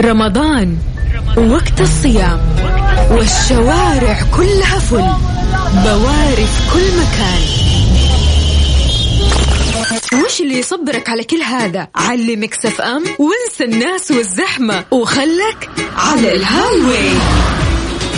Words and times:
رمضان. 0.00 0.76
وقت 1.36 1.80
الصيام. 1.80 2.40
والشوارع 3.10 4.18
كلها 4.36 4.78
فل. 4.78 5.12
بواري 5.84 6.46
في 6.46 6.72
كل 6.72 6.86
مكان. 7.00 7.42
وش 10.24 10.40
اللي 10.40 10.58
يصبرك 10.58 11.08
على 11.08 11.24
كل 11.24 11.42
هذا؟ 11.42 11.88
علي 11.94 12.36
Mix 12.36 12.80
FM. 12.80 13.04
وانسى 13.18 13.64
الناس 13.64 14.10
والزحمة. 14.10 14.84
وخلك 14.90 15.70
على 15.96 16.36
ال 16.36 16.80
Highway 16.80 17.10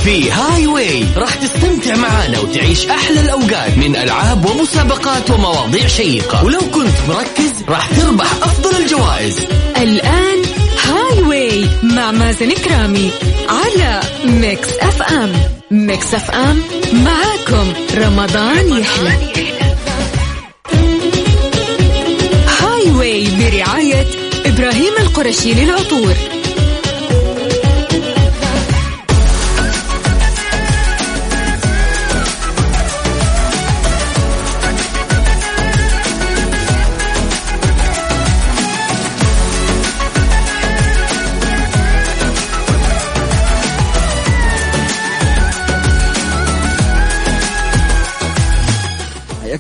في 0.05 0.31
Highway 0.31 1.05
راح 1.17 1.35
تستمتع 1.35 1.97
معانا 1.97 2.39
وتعيش 2.39 2.87
أحلى 2.87 3.21
الأوقات 3.21 3.79
من 3.79 3.97
ألعاب 3.97 4.47
ومسابقات 4.47 5.31
ومواضيع 5.31 5.87
شيقة. 5.87 6.45
ولو 6.45 6.61
كنت 6.61 6.97
مركز 7.09 7.53
راح 7.69 7.89
تربح 7.93 8.33
أفضل 8.43 8.77
الجوائز. 8.77 9.41
way 9.77 10.48
مع 11.83 12.11
مازن 12.11 12.53
كرامي 12.53 13.11
على 13.49 14.01
Mix 14.25 14.69
FM. 14.81 15.33
Mix 15.71 16.15
FM 16.15 16.63
معاكم. 16.93 17.73
رمضان 17.95 18.79
يحلى. 18.79 19.13
Highway 22.61 23.29
برعاية 23.39 24.07
إبراهيم 24.47 24.93
القرشي 25.01 25.55
للعطور. 25.55 26.15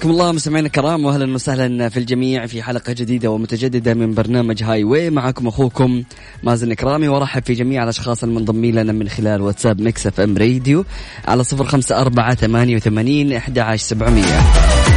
حياكم 0.08 0.20
الله 0.20 0.32
مستمعينا 0.32 0.66
الكرام 0.66 1.04
واهلا 1.04 1.34
وسهلا 1.34 1.88
في 1.88 1.96
الجميع 1.96 2.46
في 2.46 2.62
حلقة 2.62 2.92
جديدة 2.92 3.30
ومتجددة 3.30 3.94
من 3.94 4.14
برنامج 4.14 4.62
Highway. 4.62 5.10
معكم 5.10 5.46
أخوكم 5.48 6.02
مازن 6.42 6.72
إكرامي 6.72 7.08
وأرحب 7.08 7.42
في 7.42 7.54
جميع 7.54 7.82
الأشخاص 7.82 8.24
المنضمين 8.24 8.74
لنا 8.74 8.92
من 8.92 9.08
خلال 9.08 9.42
واتساب 9.42 9.80
Mix 9.80 10.20
FM 10.20 10.38
Radio 10.38 10.84
على 11.28 11.42
054 11.52 12.34
88 12.34 13.32
11700 13.32 14.87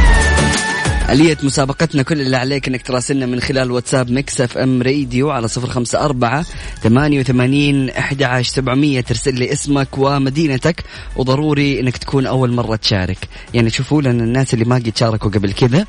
آلية 1.10 1.38
مسابقتنا 1.42 2.02
كل 2.02 2.20
اللي 2.20 2.36
عليك 2.36 2.68
إنك 2.68 2.82
تراسلنا 2.82 3.26
من 3.26 3.40
خلال 3.40 3.70
واتساب 3.70 4.10
Mix 4.10 4.40
FM 4.40 4.82
Radio 4.82 5.30
على 5.30 5.48
صفر 5.48 5.68
خمسة 5.68 6.04
أربعة 6.04 6.44
ثمانية 6.82 7.20
وثمانين 7.20 7.90
أحد 7.90 8.22
عشر 8.22 8.52
سبعمية 8.52 9.00
ترسل 9.00 9.34
لي 9.34 9.52
اسمك 9.52 9.98
ومدينتك 9.98 10.84
وضروري 11.16 11.80
إنك 11.80 11.96
تكون 11.96 12.26
أول 12.26 12.52
مرة 12.52 12.76
تشارك. 12.76 13.18
يعني 13.54 13.70
شوفوا 13.70 14.02
لنا 14.02 14.24
الناس 14.24 14.54
اللي 14.54 14.64
ما 14.64 14.76
قد 14.76 14.92
شاركوا 14.96 15.30
قبل 15.30 15.52
كذا 15.52 15.86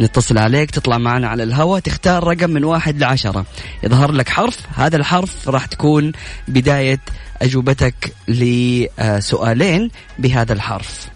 نتصل 0.00 0.38
عليك 0.38 0.70
تطلع 0.70 0.98
معنا 0.98 1.28
على 1.28 1.42
الهواء 1.42 1.80
تختار 1.80 2.24
رقم 2.24 2.50
من 2.50 2.64
واحد 2.64 2.98
لعشرة. 2.98 3.46
يظهر 3.82 4.12
لك 4.12 4.28
حرف 4.28 4.58
هذا 4.74 4.96
الحرف 4.96 5.48
راح 5.48 5.66
تكون 5.66 6.12
بداية 6.48 7.00
أجوبتك 7.42 8.12
لسؤالين 8.28 9.90
بهذا 10.18 10.52
الحرف. 10.52 11.13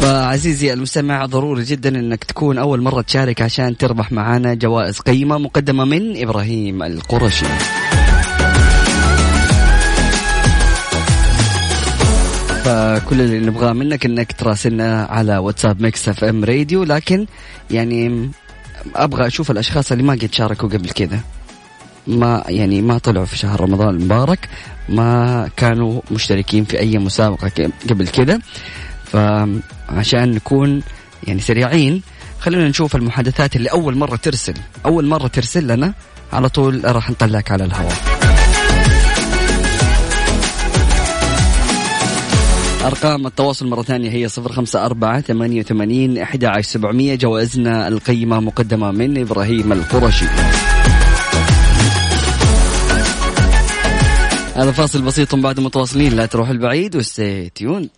فعزيزي 0.00 0.72
المستمع 0.72 1.26
ضروري 1.26 1.64
جدا 1.64 1.88
إنك 1.88 2.24
تكون 2.24 2.58
أول 2.58 2.82
مرة 2.82 3.00
تشارك 3.00 3.42
عشان 3.42 3.76
تربح 3.76 4.12
معانا 4.12 4.54
جوائز 4.54 4.98
قيمة 4.98 5.38
مقدمة 5.38 5.84
من 5.84 6.22
إبراهيم 6.22 6.82
القرشي. 6.82 7.46
فكل 12.64 13.20
اللي 13.20 13.40
نبغاه 13.40 13.72
منك 13.72 14.06
إنك 14.06 14.32
تراسلنا 14.32 15.04
على 15.04 15.38
واتساب 15.38 15.82
Mix 15.82 16.08
FM 16.08 16.44
Radio 16.44 16.84
لكن 16.84 17.26
يعني 17.70 18.30
أبغى 18.96 19.26
أشوف 19.26 19.50
الأشخاص 19.50 19.92
اللي 19.92 20.04
ما 20.04 20.12
قد 20.12 20.28
شاركوا 20.32 20.68
قبل 20.68 20.90
كذا. 20.90 21.20
ما 22.06 22.44
يعني 22.48 22.82
ما 22.82 22.98
طلعوا 22.98 23.26
في 23.26 23.38
شهر 23.38 23.60
رمضان 23.60 23.88
المبارك 23.88 24.48
ما 24.88 25.50
كانوا 25.56 26.00
مشتركين 26.10 26.64
في 26.64 26.78
أي 26.78 26.98
مسابقة 26.98 27.70
قبل 27.90 28.08
كذا 28.08 28.40
فعشان 29.12 30.30
نكون 30.32 30.82
يعني 31.26 31.40
سريعين 31.40 32.02
خلينا 32.40 32.68
نشوف 32.68 32.96
المحادثات 32.96 33.56
اللي 33.56 33.68
أول 33.68 33.96
مرة 33.96 34.16
ترسل. 34.16 34.54
أول 34.86 35.06
مرة 35.06 35.26
ترسل 35.26 35.66
لنا 35.66 35.94
على 36.32 36.48
طول 36.48 36.80
راح 36.84 37.10
نطلعك 37.10 37.50
على 37.50 37.64
الهواء. 37.64 37.96
أرقام 42.84 43.26
التواصل 43.26 43.66
مرة 43.66 43.82
ثانية 43.82 44.10
هي 44.10 44.28
صفر 44.28 44.52
خمسة 44.52 44.86
أربعة 44.86 45.20
ثمانية 45.20 45.60
وثمانين 45.60 46.18
أحد 46.18 46.44
عشر 46.44 46.62
سبعمية. 46.62 47.14
جوائزنا 47.14 47.88
القيمة 47.88 48.40
مقدمة 48.40 48.90
من 48.90 49.18
إبراهيم 49.18 49.72
القرشي. 49.72 50.26
هذا 54.56 54.72
فاصل 54.72 55.02
بسيط 55.02 55.34
بعد 55.34 55.60
متواصلين 55.60 56.12
لا 56.12 56.26
تروح 56.26 56.48
البعيد 56.48 56.96
و 56.96 57.07
stay 57.07 57.50
tuned 57.54 57.88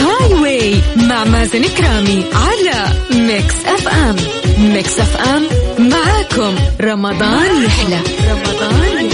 Highway 0.00 0.74
مع 0.96 1.24
مازن 1.24 1.64
كرامي 1.64 2.24
على 2.34 2.88
Mix 3.10 3.54
FM 3.66 4.16
Mix 4.58 5.00
FM 5.00 5.42
معاكم 5.78 6.54
رمضان 6.80 7.64
يحلى. 7.64 8.00
رمضان 8.30 9.10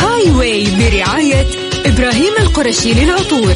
Highway 0.00 0.66
برعاية 0.78 1.46
إبراهيم 1.86 2.32
القرشي 2.40 2.94
للعطور. 2.94 3.54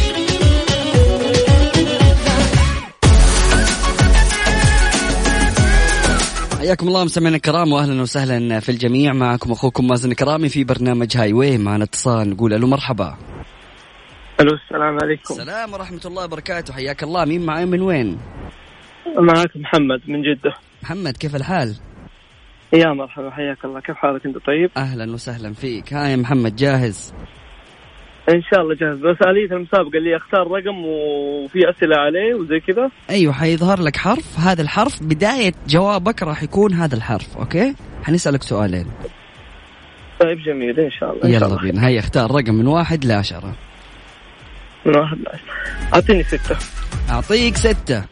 حياكم 6.69 6.89
الله 6.89 7.05
مستمعينا 7.05 7.37
الكرام 7.37 7.73
واهلا 7.73 8.03
وسهلا 8.03 8.61
في 8.61 8.69
الجميع. 8.69 9.13
معكم 9.13 9.53
أخوكم 9.53 9.87
مازن 9.87 10.13
كرامي 10.13 10.49
في 10.49 10.65
برنامج 10.65 11.17
Highway. 11.17 11.59
معنا 11.59 11.85
اتصال 11.85 12.31
نقول 12.31 12.53
ألو 12.53 12.67
مرحبا. 12.67 13.17
ألو 14.41 14.55
السلام 14.55 14.99
عليكم. 15.03 15.35
السلام 15.35 15.73
ورحمة 15.73 16.01
الله 16.05 16.25
وبركاته. 16.25 16.75
حياك 16.75 17.03
الله. 17.03 17.25
مين 17.25 17.47
معي 17.47 17.67
من 17.67 17.83
وين؟ 17.83 18.19
معك 19.19 19.57
محمد 19.57 20.01
من 20.09 20.23
جدة. 20.23 20.55
محمد 20.83 21.17
كيف 21.17 21.37
الحال؟ 21.37 21.77
يا 22.73 22.93
مرحبا 22.93 23.31
حياك 23.31 23.65
الله. 23.65 23.81
كيف 23.81 23.97
حالك 23.97 24.27
أنت؟ 24.27 24.37
طيب؟ 24.47 24.71
أهلا 24.77 25.13
وسهلا 25.13 25.53
فيك. 25.53 25.93
ها 25.93 26.09
يا 26.09 26.17
محمد 26.17 26.57
جاهز؟ 26.57 27.15
إن 28.35 28.43
شاء 28.43 28.61
الله 28.61 28.75
جاهز. 28.75 28.99
بس 28.99 29.17
آلية 29.27 29.57
المسابقة 29.57 29.99
اللي 29.99 30.17
أختار 30.17 30.51
رقم 30.51 30.85
وفي 30.85 31.71
أسئلة 31.71 31.97
عليه 31.97 32.35
وزي 32.35 32.61
كذا. 32.61 32.91
أيوه 33.11 33.33
حيظهر 33.33 33.81
لك 33.81 33.97
حرف. 33.97 34.39
هذا 34.39 34.63
الحرف 34.63 35.03
بداية 35.03 35.53
جوابك 35.69 36.23
راح 36.23 36.43
يكون 36.43 36.75
هذا 36.75 36.95
الحرف 36.95 37.37
أوكي؟ 37.37 37.75
حنسألك 38.05 38.43
سؤالين. 38.43 38.87
طيب 40.21 40.39
جميل. 40.39 40.81
إن 40.81 40.91
شاء 40.91 41.13
الله 41.13 41.25
إن 41.25 41.41
شاء 41.41 41.49
يلا. 41.49 41.63
بينا. 41.63 41.87
هيا 41.87 41.99
اختار 41.99 42.31
رقم 42.31 42.55
من 42.55 42.67
واحد 42.67 43.05
لعشرة 43.05 43.55
من 44.87 44.97
واحد 44.97 45.19
لعشرة 45.19 45.49
أعطيني 45.95 46.23
ستة. 46.23 46.57
أعطيك 47.11 47.57
ستة. 47.57 48.05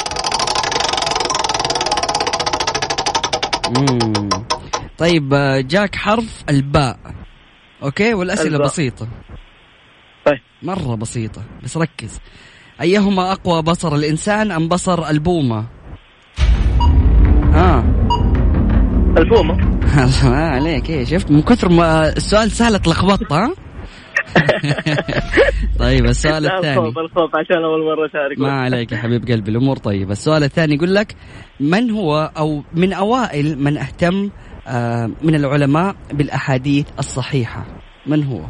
مم. 3.77 4.29
طيب 4.99 5.35
آه، 5.35 5.61
جاك 5.61 5.95
حرف 5.95 6.45
الباء. 6.49 6.99
أوكي؟ 7.83 8.15
والأسئلة 8.15 8.53
الباء. 8.53 8.67
بسيطة. 8.67 9.09
طيب. 10.27 10.39
مرة 10.63 10.95
بسيطة 10.95 11.43
بس 11.65 11.77
ركز. 11.77 12.21
أيهما 12.81 13.33
أقوى 13.33 13.63
بصر 13.63 13.95
الإنسان 13.95 14.51
أم 14.53 14.69
بصر 14.69 15.09
البومة؟ 15.11 15.65
ها 17.53 17.85
البومة. 19.19 19.55
ما 20.25 20.51
عليك. 20.55 20.91
إيه 20.91 21.05
شفت؟ 21.05 21.31
من 21.31 21.43
كثر 21.43 21.69
ما 21.69 22.09
السؤال 22.09 22.51
سهل 22.51 22.79
تلخبطت 22.79 23.33
ها؟ 23.33 23.55
طيب 25.79 26.05
السؤال 26.05 26.47
الثاني. 26.47 26.79
الخوف 26.79 26.99
الخوف 26.99 27.31
عشان 27.37 27.65
أول 27.65 27.85
مرة 27.85 28.07
اشارك 28.07 28.39
ما 28.39 28.53
عليك 28.53 28.93
يا 28.93 28.97
حبيب 28.97 29.29
قلبي 29.29 29.51
الأمور 29.51 29.77
طيبة. 29.77 30.13
السؤال 30.13 30.45
الثاني 30.45 30.75
يقول 30.75 30.95
لك 30.95 31.15
من 31.61 31.91
هو 31.91 32.31
أو 32.37 32.63
من 32.75 32.93
أوائل 32.93 33.59
من 33.63 33.79
أهتم 33.79 34.31
آه، 34.69 35.11
من 35.23 35.35
العلماء 35.35 35.97
بالأحاديث 36.13 36.87
الصحيحة؟ 36.99 37.67
من 38.07 38.25
هو؟ 38.25 38.41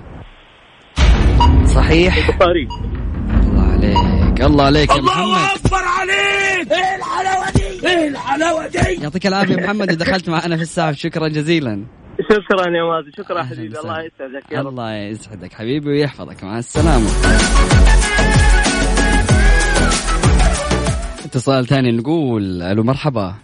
صحيح؟ 1.77 2.29
البخاري. 2.29 2.69
الله 3.31 3.73
عليك. 3.73 4.41
الله 4.41 4.65
عليك 4.65 4.91
يا 4.91 5.01
محمد. 5.01 5.39
أكبر 5.57 5.85
عليك. 5.99 6.73
إيه 6.73 6.97
الحلاوة 6.97 7.51
دي؟ 7.51 7.89
إيه 7.89 8.09
الحلاوة 8.09 8.67
دي؟ 8.67 9.03
يعطيك 9.03 9.27
العافية 9.27 9.57
محمد 9.57 9.93
ودخلت 9.93 10.29
معنا 10.29 10.57
في 10.57 10.63
الساعة. 10.63 10.93
شكرا 10.93 11.29
جزيلا. 11.29 11.85
شكرا 12.21 12.67
يا 12.77 12.83
مازن. 12.85 13.13
شكرا 13.17 13.43
حبيبي. 13.43 13.79
الله 13.79 14.03
يسعدك. 14.03 14.53
يا 14.53 14.61
رب. 14.61 14.67
الله 14.67 14.95
يسعدك 14.95 15.53
حبيبي 15.53 15.89
ويحفظك. 15.89 16.45
مع 16.45 16.59
السلامة. 16.59 17.11
اتصال 21.25 21.67
ثاني 21.67 21.93
نقول 21.93 22.63
ألو 22.63 22.83
مرحبا. 22.83 23.35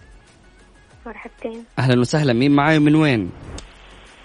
مرحبتين. 1.05 1.63
أهلا 1.79 1.99
وسهلا. 1.99 2.33
مين 2.33 2.51
معاي 2.51 2.77
ومن 2.77 2.95
وين؟ 2.95 3.29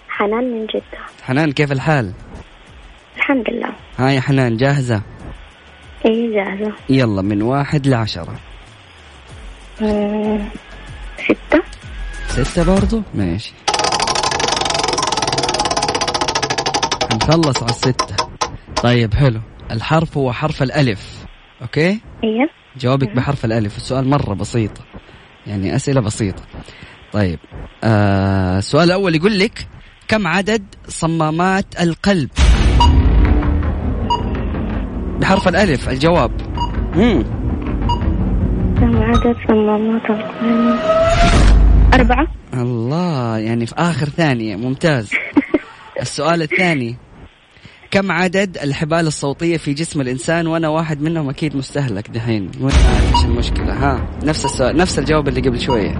حنان 0.09 0.43
من 0.51 0.65
جدة. 0.65 0.99
حنان 1.23 1.51
كيف 1.51 1.71
الحال؟ 1.71 2.13
الحمد 3.29 3.49
لله 3.49 3.69
هاي 3.97 4.21
حنان 4.21 4.57
جاهزة؟ 4.57 5.01
إيه 6.05 6.33
جاهزة. 6.33 6.73
يلا 6.89 7.21
من 7.21 7.41
واحد 7.41 7.87
لعشرة. 7.87 8.35
مم، 9.81 10.39
ستة. 11.17 11.63
ستة 12.27 12.75
برضو؟ 12.75 13.01
ماشي. 13.13 13.53
هنخلص 17.11 17.63
على 17.63 17.71
الستة. 17.71 18.15
طيب 18.83 19.13
حلو. 19.13 19.41
الحرف 19.71 20.17
هو 20.17 20.31
حرف 20.33 20.63
الألف. 20.63 21.25
أوكي؟ 21.61 21.99
إيه. 22.23 22.49
جوابك 22.77 23.15
بحرف 23.15 23.45
الألف. 23.45 23.77
السؤال 23.77 24.09
مرة 24.09 24.33
بسيط. 24.33 24.71
يعني 25.47 25.75
أسئلة 25.75 26.01
بسيطة. 26.01 26.43
طيب 27.13 27.39
آه 27.83 28.57
السؤال 28.57 28.83
الأول 28.87 29.15
يقول 29.15 29.39
لك 29.39 29.67
كم 30.07 30.27
عدد 30.27 30.63
صمامات 30.87 31.81
القلب؟ 31.81 32.29
بحرف 35.19 35.47
الألف 35.47 35.89
الجواب. 35.89 36.31
مم. 36.95 37.23
كم 38.79 39.03
عدد 39.03 39.35
صمامات 39.47 40.01
أربعة. 41.93 42.27
الله 42.53 43.37
يعني 43.37 43.65
في 43.65 43.75
آخر 43.77 44.05
ثانية. 44.05 44.55
ممتاز. 44.55 45.11
السؤال 46.01 46.41
الثاني. 46.41 46.95
كم 47.91 48.11
عدد 48.11 48.57
الحبال 48.63 49.07
الصوتية 49.07 49.57
في 49.57 49.73
جسم 49.73 50.01
الإنسان؟ 50.01 50.47
وأنا 50.47 50.67
واحد 50.67 51.01
منهم 51.01 51.29
أكيد 51.29 51.55
مستهلك 51.55 52.09
دحين. 52.09 52.51
ما 52.59 52.65
عارف 52.65 53.15
إيش 53.15 53.25
المشكلة؟ 53.25 53.73
ها 53.73 54.09
نفس 54.23 54.45
السؤال 54.45 54.77
نفس 54.77 54.99
الجواب 54.99 55.27
اللي 55.27 55.41
قبل 55.41 55.59
شوية. 55.59 55.91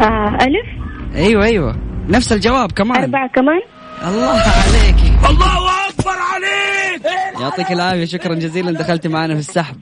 آه 0.00 0.38
ألف؟ 0.40 0.68
أيوة 1.14 1.44
أيوة. 1.44 1.76
نفس 2.08 2.32
الجواب 2.32 2.72
كمان. 2.72 3.02
أربعة 3.02 3.28
كمان؟ 3.34 3.60
الله 4.08 4.28
عليك. 4.30 5.30
الله 5.30 5.67
أكبر 6.08 6.22
عليك! 6.22 7.02
يعطيك 7.40 7.72
العافية 7.72 8.04
شكرا 8.04 8.34
جزيلا. 8.34 8.72
دخلتي 8.72 9.08
معنا 9.08 9.34
في 9.34 9.40
السحب. 9.40 9.76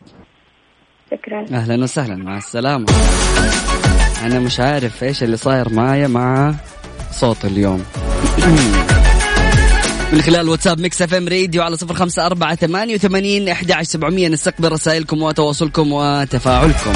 شكرا. 1.10 1.46
أهلا 1.52 1.84
وسهلا 1.84 2.16
مع 2.16 2.38
السلامة. 2.38 2.86
أنا 4.22 4.38
مش 4.38 4.60
عارف 4.60 5.04
إيش 5.04 5.22
اللي 5.22 5.36
صاير 5.36 5.68
معايا 5.68 6.08
مع 6.08 6.54
صوت 7.12 7.44
اليوم. 7.44 7.84
من 10.12 10.22
خلال 10.22 10.48
واتساب 10.48 10.80
ميكس 10.80 11.02
إف 11.02 11.14
إم 11.14 11.28
راديو 11.28 11.62
على 11.62 11.76
صفر 11.76 11.94
خمسة 11.94 12.26
أربعة 12.26 12.54
ثمانية 12.54 12.94
وثمانين 12.94 13.48
أحد 13.48 13.72
عشر 13.72 13.90
سبعمية 13.90 14.28
نستقبل 14.28 14.72
رسائلكم 14.72 15.22
وتواصلكم 15.22 15.92
وتفاعلكم. 15.92 16.92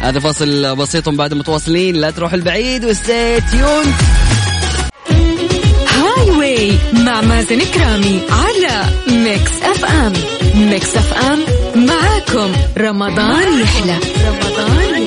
هذا 0.00 0.20
فاصل 0.20 0.76
بسيط 0.76 1.08
بعد 1.08 1.34
متواصلين 1.34 1.96
لا 1.96 2.10
تروح 2.10 2.32
البعيد 2.32 2.84
و 2.84 2.95
stay 2.95 3.40
tuned. 3.40 3.73
هاي 3.73 3.84
واي 6.60 6.78
مع 6.92 7.20
مازن 7.20 7.60
كرامي 7.74 8.20
على 8.30 8.84
ميكس 9.06 9.52
أف 9.62 9.84
أم. 9.84 10.12
ميكس 10.54 10.96
أف 10.96 11.12
أم 11.12 11.38
معاكم. 11.86 12.52
رمضان 12.78 13.60
يحلى. 13.60 13.98
رمضان 14.26 15.06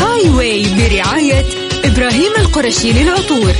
هاي 0.00 0.28
واي 0.28 0.66
برعاية 0.78 1.44
إبراهيم 1.84 2.32
القرشي 2.38 2.92
للعطور. 2.92 3.52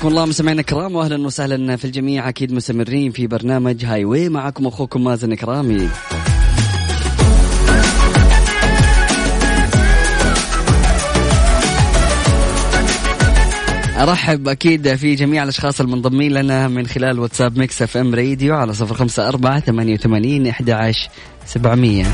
حياكم 0.00 0.12
الله 0.12 0.26
مستمعينا 0.26 0.60
الكرام 0.60 0.96
واهلا 0.96 1.26
وسهلا 1.26 1.76
في 1.76 1.84
الجميع. 1.84 2.28
أكيد 2.28 2.52
مستمرين 2.52 3.12
في 3.12 3.26
برنامج 3.26 3.84
هاي 3.84 4.04
واي. 4.04 4.28
معكم 4.28 4.66
أخوكم 4.66 5.04
مازن 5.04 5.34
كرامي 5.34 5.88
أرحب 13.98 14.48
أكيد 14.48 14.94
في 14.94 15.14
جميع 15.14 15.42
الأشخاص 15.42 15.80
المنضمين 15.80 16.32
لنا 16.32 16.68
من 16.68 16.86
خلال 16.86 17.18
واتساب 17.18 17.58
ميكس 17.58 17.82
إف 17.82 17.96
إم 17.96 18.14
راديو 18.14 18.54
على 18.54 18.72
صفر 18.72 18.94
خمسة 18.94 19.28
أربعة 19.28 19.60
ثمانية 19.60 19.94
وثمانين 19.94 20.46
أحد 20.46 20.70
عشر 20.70 21.08
سبعمية. 21.46 22.06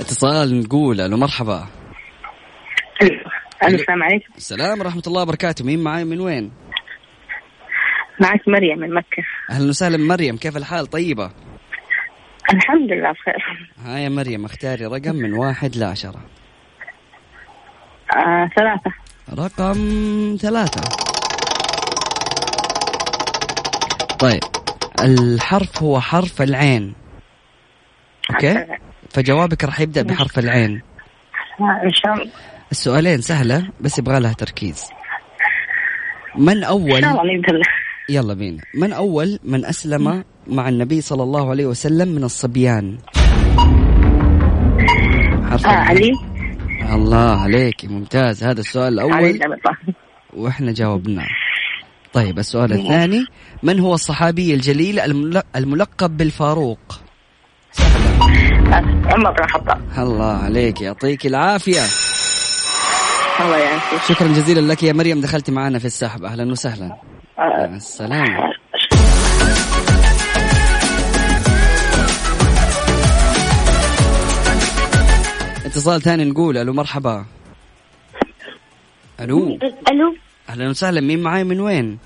اتصال 0.00 0.60
نقول 0.60 1.00
ألو 1.00 1.16
مرحبا. 1.16 1.79
السلام 3.64 4.02
عليكم. 4.02 4.32
السلام 4.36 4.80
ورحمة 4.80 5.02
الله 5.06 5.22
وبركاته. 5.22 5.64
مين 5.64 5.82
معاي؟ 5.82 6.04
من 6.04 6.20
وين؟ 6.20 6.52
معك 8.20 8.48
مريم 8.48 8.78
من 8.78 8.94
مكة. 8.94 9.22
أهلا 9.50 9.68
وسهلا. 9.68 9.96
مريم 9.96 10.36
كيف 10.36 10.56
الحال؟ 10.56 10.86
طيبة؟ 10.86 11.30
الحمد 12.52 12.92
لله 12.92 13.12
بخير. 13.12 13.68
ها 13.84 13.98
يا 13.98 14.08
مريم 14.08 14.44
اختاري 14.44 14.86
رقم 14.86 15.14
من 15.14 15.32
واحد 15.32 15.76
لعشرة. 15.76 16.20
آه 18.16 18.50
ثلاثة. 18.56 18.92
رقم 19.38 19.76
ثلاثة. 20.40 20.82
طيب 24.18 24.40
الحرف 25.00 25.82
هو 25.82 26.00
حرف 26.00 26.42
العين. 26.42 26.94
أوكي. 28.30 28.66
فجوابك 29.10 29.64
راح 29.64 29.80
يبدأ 29.80 30.02
بحرف 30.02 30.38
العين. 30.38 30.82
آه 31.60 31.80
إن 31.84 31.92
شاء 31.92 32.14
الله. 32.14 32.30
السؤالين 32.70 33.20
سهلة 33.20 33.68
بس 33.80 33.98
يبغى 33.98 34.20
لها 34.20 34.32
تركيز. 34.32 34.84
من 36.38 36.64
أول؟ 36.64 37.04
يلا 38.08 38.34
بينا. 38.34 38.62
من 38.74 38.92
أول 38.92 39.38
من 39.44 39.64
أسلم 39.64 40.24
مع 40.46 40.68
النبي 40.68 41.00
صلى 41.00 41.22
الله 41.22 41.50
عليه 41.50 41.66
وسلم 41.66 42.08
من 42.08 42.24
الصبيان؟ 42.24 42.98
آه. 45.64 45.68
علي. 45.68 46.10
الله 46.92 47.40
عليك 47.40 47.84
ممتاز. 47.84 48.44
هذا 48.44 48.60
السؤال 48.60 48.92
الأول. 48.92 49.40
وإحنا 50.36 50.72
جاوبناه 50.72 51.26
طيب 52.12 52.38
السؤال 52.38 52.72
الثاني. 52.72 53.24
من 53.62 53.80
هو 53.80 53.94
الصحابي 53.94 54.54
الجليل 54.54 55.00
المل- 55.00 55.42
الملقب 55.56 56.16
بالفاروق؟ 56.16 57.00
آه، 57.80 58.74
عمر 59.06 59.30
بن 59.30 59.44
الخطاب. 59.44 59.80
الله 59.98 60.32
عليك 60.36 60.80
يعطيك 60.80 61.26
العافية. 61.26 61.80
الله 63.40 63.58
يعافيك. 63.58 64.16
شكرا 64.16 64.28
جزيلا 64.28 64.72
لك 64.72 64.82
يا 64.82 64.92
مريم 64.92 65.20
دخلتي 65.20 65.52
معنا 65.52 65.78
في 65.78 65.84
السحب 65.84 66.24
أهلا 66.24 66.52
وسهلا. 66.52 66.84
آه، 67.38 67.66
مع 67.66 67.76
السلامة. 67.76 68.50
اتصال 75.66 76.02
ثاني 76.02 76.24
نقول 76.24 76.56
ألو 76.56 76.72
مرحبا. 76.72 77.24
ألو. 79.20 79.58
ألو. 79.90 80.14
أهلا 80.48 80.68
وسهلا. 80.68 81.00
مين 81.00 81.22
معاي 81.22 81.44
من 81.44 81.60
وين؟ 81.60 81.98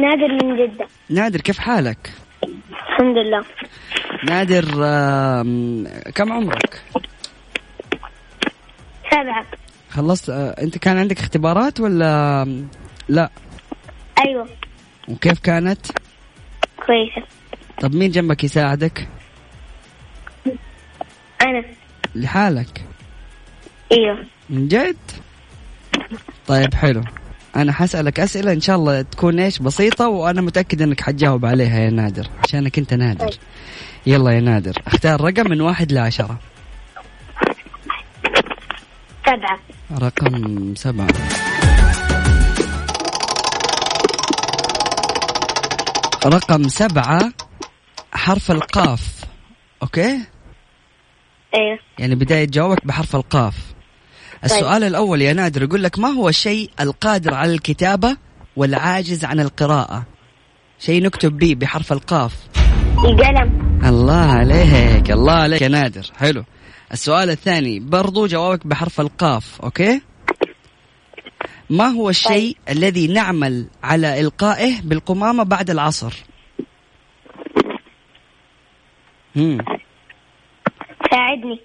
نادر 0.00 0.44
من 0.44 0.56
جدة. 0.56 0.86
نادر 1.10 1.40
كيف 1.40 1.58
حالك؟ 1.58 2.10
الحمد 2.88 3.16
لله. 3.18 3.44
نادر 4.24 4.64
آم، 4.84 5.86
كم 6.14 6.32
عمرك؟ 6.32 6.82
سبعة. 9.10 9.46
خلصت. 9.90 10.30
آه، 10.30 10.50
أنت 10.62 10.78
كان 10.78 10.98
عندك 10.98 11.20
اختبارات 11.20 11.80
ولا؟ 11.80 12.44
لا. 13.08 13.30
أيوة. 14.26 14.48
وكيف 15.08 15.38
كانت؟ 15.38 15.86
كويسة. 16.86 17.22
طب 17.80 17.94
مين 17.94 18.10
جنبك 18.10 18.44
يساعدك؟ 18.44 19.08
أنا. 21.42 21.64
لحالك. 22.14 22.84
أيوة. 23.92 24.24
من 24.50 24.68
جد؟ 24.68 24.96
طيب 26.46 26.74
حلو. 26.74 27.02
أنا 27.56 27.72
حسألك 27.72 28.20
أسئلة 28.20 28.52
إن 28.52 28.60
شاء 28.60 28.76
الله 28.76 29.02
تكون 29.02 29.40
إيش؟ 29.40 29.58
بسيطة 29.58 30.08
وأنا 30.08 30.40
متأكد 30.40 30.82
إنك 30.82 31.00
حتجاوب 31.00 31.46
عليها 31.46 31.78
يا 31.78 31.90
نادر 31.90 32.26
عشانك 32.44 32.78
أنت 32.78 32.94
نادر. 32.94 33.30
يلا 34.06 34.30
يا 34.30 34.40
نادر 34.40 34.72
اختار 34.86 35.20
رقم 35.20 35.50
من 35.50 35.60
واحد 35.60 35.92
لعشرة. 35.92 36.38
سبعة 39.28 39.58
رقم 39.98 40.74
سبعة. 40.74 41.08
رقم 46.26 46.68
سبعة 46.68 47.32
حرف 48.12 48.50
القاف. 48.50 49.24
okay؟ 49.82 50.20
أيوة 51.54 51.78
يعني 51.98 52.14
بداية 52.14 52.46
جوابك 52.46 52.86
بحرف 52.86 53.16
القاف. 53.16 53.54
السؤال 54.44 54.84
الأول 54.84 55.22
يا 55.22 55.32
نادر 55.32 55.62
يقول 55.62 55.82
لك 55.82 55.98
ما 55.98 56.08
هو 56.08 56.28
الشيء 56.28 56.70
القادر 56.80 57.34
على 57.34 57.54
الكتابة 57.54 58.16
والعاجز 58.56 59.24
عن 59.24 59.40
القراءة؟ 59.40 60.06
شيء 60.78 61.02
نكتب 61.02 61.38
به 61.38 61.54
بحرف 61.54 61.92
القاف. 61.92 62.34
القلم. 63.04 63.80
الله 63.84 64.32
عليك 64.32 65.10
الله 65.10 65.32
عليك 65.32 65.62
يا 65.62 65.68
نادر. 65.68 66.06
حلو. 66.18 66.44
السؤال 66.92 67.30
الثاني 67.30 67.80
برضو 67.80 68.26
جوابك 68.26 68.66
بحرف 68.66 69.00
القاف 69.00 69.60
okay؟ 69.62 70.00
ما 71.70 71.86
هو 71.86 72.10
الشيء 72.10 72.56
الذي 72.68 73.06
نعمل 73.06 73.66
على 73.82 74.20
إلقائه 74.20 74.80
بالقمامة 74.80 75.42
بعد 75.42 75.70
العصر؟ 75.70 76.14
مم. 79.36 79.58
ساعدني. 81.10 81.60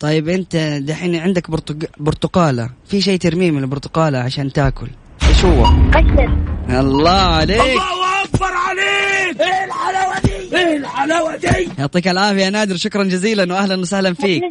طيب 0.00 0.28
أنت 0.28 0.56
دحين 0.82 1.16
عندك 1.16 1.50
برتق... 1.50 1.90
برتقالة 1.98 2.70
في 2.86 3.00
شيء 3.00 3.18
ترميه 3.18 3.50
من 3.50 3.62
البرتقالة 3.62 4.18
عشان 4.18 4.52
تاكل. 4.52 4.88
إيش 5.28 5.44
هو؟ 5.44 5.64
قشر. 5.64 6.36
الله 6.68 7.10
عليك. 7.10 7.60
الله 7.60 8.24
أكبر 8.24 8.52
عليك! 8.52 9.40
إيه 9.40 9.64
الحلاوة 9.64 10.20
دي؟ 10.20 10.25
إيه 10.52 10.76
الحلاوة 10.76 11.36
دي؟ 11.36 11.68
يعطيك 11.78 12.08
العافية 12.08 12.44
يا 12.44 12.50
نادر 12.50 12.76
شكرا 12.76 13.04
جزيلا 13.04 13.54
واهلا 13.54 13.80
وسهلا 13.80 14.14
فيك. 14.14 14.42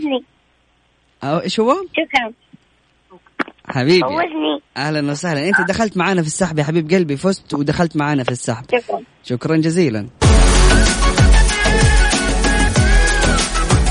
أو 1.23 1.39
إيش 1.39 1.59
هو؟ 1.59 1.73
شكرا. 1.73 2.33
حبيبي. 3.67 4.01
فوزني 4.01 4.61
أهلا 4.77 5.11
وسهلا. 5.11 5.47
أنت 5.47 5.69
دخلت 5.69 5.97
معنا 5.97 6.21
في 6.21 6.27
السحب 6.27 6.59
يا 6.59 6.63
حبيب 6.63 6.91
قلبي 6.91 7.17
فزت 7.17 7.53
ودخلت 7.53 7.97
معنا 7.97 8.23
في 8.23 8.31
السحب. 8.31 8.65
شكرا. 8.71 9.01
شكرا 9.23 9.57
جزيلا. 9.57 10.07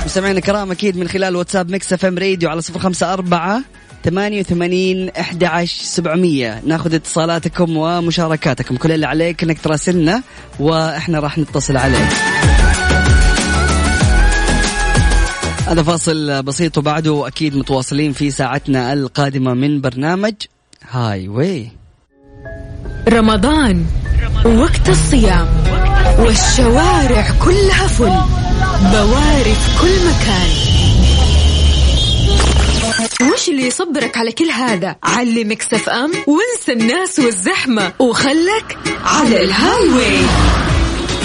مستمعينا 0.04 0.38
الكرام 0.38 0.70
أكيد 0.70 0.96
من 0.96 1.08
خلال 1.08 1.37
واتساب 1.37 1.70
ميكس 1.70 1.92
إف 1.92 2.04
إم 2.04 2.18
راديو 2.18 2.50
على 2.50 2.61
صفر 2.61 2.78
خمسة 2.78 3.12
أربعة 3.12 3.62
ثمانية 4.04 4.40
وثمانين 4.40 5.08
أحد 5.08 5.44
عشر 5.44 5.84
سبعمية. 5.84 6.62
ناخذ 6.66 6.94
اتصالاتكم 6.94 7.76
ومشاركاتكم. 7.76 8.76
كل 8.76 8.92
اللي 8.92 9.06
عليك 9.06 9.42
إنك 9.42 9.61
تراسلنا 9.61 10.23
وإحنا 10.61 11.18
راح 11.18 11.38
نتصل 11.38 11.76
عليك. 11.76 12.08
هذا 15.66 15.82
فاصل 15.82 16.42
بسيط 16.42 16.78
وبعده 16.78 17.28
أكيد 17.28 17.56
متواصلين 17.56 18.12
في 18.12 18.30
ساعتنا 18.30 18.92
القادمة 18.92 19.54
من 19.54 19.80
برنامج 19.80 20.34
هاي 20.90 21.28
واي 21.28 21.68
رمضان 23.08 23.87
وقت 24.44 24.88
الصيام 24.88 25.49
والشوارع 26.18 27.30
كلها 27.44 27.87
فل. 27.87 28.12
بواري 28.92 29.54
في 29.54 29.80
كل 29.80 29.94
مكان. 30.08 30.73
وش 33.23 33.49
اللي 33.49 33.66
يصبرك 33.66 34.16
على 34.16 34.33
كل 34.33 34.50
هذا؟ 34.50 34.97
على 35.02 35.44
ميكس 35.44 35.66
اف 35.73 35.88
ام 35.88 36.12
وانسى 36.26 36.73
الناس 36.73 37.18
والزحمة 37.18 37.92
وخلك 37.99 38.78
على 39.04 39.44
الهاي 39.44 39.88
واي 39.88 40.18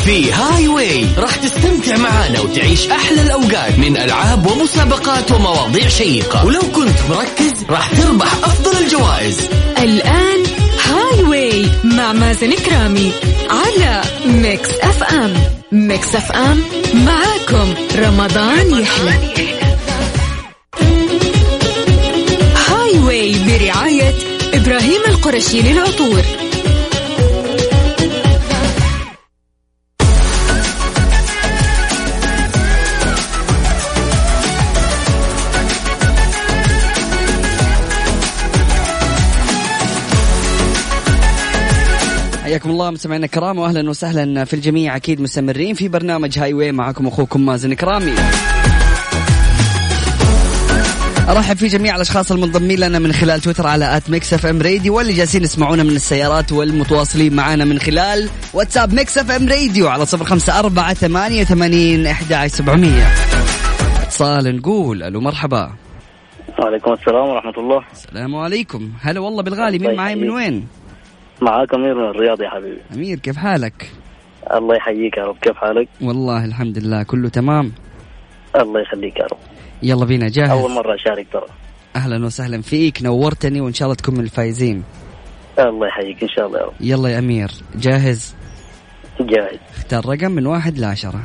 في 0.06 0.32
هاي 0.32 0.68
واي 0.68 1.06
راح 1.18 1.36
تستمتع 1.36 1.98
معانا 1.98 2.40
وتعيش 2.40 2.88
أحلى 2.88 3.22
الأوقات 3.22 3.80
من 3.80 3.98
ألعاب 3.98 4.52
ومسابقات 4.52 5.32
ومواضيع 5.32 5.88
شيقة. 5.88 6.46
ولو 6.46 6.62
كنت 6.62 6.98
مركز 7.10 7.64
راح 7.70 7.90
تربح 8.02 8.34
أفضل 8.34 8.84
الجوائز. 8.84 9.50
الآن 9.78 10.44
هاي 10.86 11.24
واي 11.24 11.66
مع 11.84 12.14
مازن 12.14 12.54
كرامي 12.54 13.12
على 13.50 14.02
ميكس 14.26 14.70
أف 14.82 15.04
أم. 15.04 15.34
ميكس 15.72 16.16
أف 16.16 16.32
أم 16.32 16.64
معاكم. 16.94 17.74
رمضان 17.96 18.80
يحلى. 18.82 19.49
برعاية 23.60 24.14
إبراهيم 24.54 25.02
القرشي 25.08 25.62
للعطور. 25.62 26.22
حياكم 42.44 42.70
الله 42.70 42.92
مستمعينا 42.92 43.26
الكرام 43.26 43.60
واهلا 43.60 43.90
وسهلا 43.90 44.46
في 44.46 44.54
الجميع. 44.54 44.96
أكيد 44.96 45.22
مستمرين 45.22 45.76
في 45.76 45.88
برنامج 45.88 46.40
هاي 46.40 46.54
واي 46.54 46.72
معكم 46.72 47.08
أخوكم 47.08 47.46
مازن 47.46 47.74
كرامي 47.74 48.14
ارحب 51.30 51.58
في 51.58 51.68
جميع 51.68 51.96
الأشخاص 51.96 52.32
المنضمين 52.32 52.80
لنا 52.80 53.00
من 53.00 53.12
خلال 53.12 53.42
تويتر 53.42 53.68
على 53.68 53.98
at 53.98 54.10
ميكس 54.10 54.34
إف 54.34 54.46
إم 54.46 54.62
راديو 54.62 54.98
واللي 54.98 55.14
جالسين 55.14 55.44
يسمعونا 55.44 55.84
من 55.84 55.90
السيارات 55.90 56.52
والمتواصلين 56.52 57.36
معنا 57.36 57.66
من 57.66 57.80
خلال 57.80 58.30
واتساب 58.54 58.94
ميكس 58.94 59.18
إف 59.18 59.32
إم 59.32 59.50
راديو 59.50 59.88
على 59.88 60.06
صفر 60.06 60.26
خمسة 60.26 60.60
أربعة 60.60 60.94
ثمانية 60.94 61.42
وثمانين 61.42 62.08
أحد 62.08 62.48
سبعمية. 62.48 63.08
اتصال 64.04 64.56
نقول 64.56 65.04
ألو 65.04 65.22
مرحبا. 65.22 65.72
وعليكم 66.60 66.94
السلام 66.94 67.30
ورحمة 67.30 67.58
الله. 67.58 67.84
السلام 67.92 68.36
عليكم. 68.36 68.92
هلا 69.02 69.20
والله 69.20 69.44
بالغالي 69.44 69.80
مين 69.80 69.96
معاي؟ 69.96 70.16
من. 70.16 70.30
وين؟ 70.30 70.68
معاك 71.42 71.74
أمير 71.74 71.96
من 71.96 72.10
الرياض 72.10 72.42
يا 72.42 72.50
حبيبي. 72.50 72.82
أمير 72.94 73.20
كيف 73.20 73.38
حالك؟ 73.38 73.92
الله 74.54 74.76
يحييك 74.76 75.18
يا 75.18 75.24
رب. 75.24 75.38
كيف 75.42 75.58
حالك؟ 75.58 75.88
والله 76.02 76.46
الحمد 76.46 76.78
لله 76.78 77.04
كله 77.04 77.30
تمام؟ 77.30 77.72
الله 78.56 78.82
يخليك 78.82 79.20
يا 79.20 79.26
رب. 79.26 79.59
يلا 79.84 80.06
بينا 80.06 80.30
جاهز؟ 80.30 80.50
أول 80.50 80.72
مرة 80.72 80.96
أشارك 80.96 81.28
ترى. 81.34 81.46
أهلا 81.96 82.26
وسهلا 82.26 82.62
فيك 82.62 83.02
نورتني 83.02 83.62
وإن 83.62 83.74
شاء 83.74 83.86
الله 83.86 83.96
تكون 83.96 84.16
من 84.16 84.24
الفايزين. 84.24 84.84
الله 85.60 85.88
يحييك 85.88 86.24
إن 86.24 86.30
شاء 86.30 86.48
الله 86.48 86.60
يا 86.60 86.66
رب. 86.66 86.74
يلا 86.80 87.10
يا 87.10 87.20
أمير 87.20 87.52
جاهز؟ 87.76 88.36
جاهز. 89.20 89.60
اختار 89.78 90.06
رقم 90.06 90.32
من 90.32 90.48
واحد 90.48 90.78
لعشرة. 90.78 91.24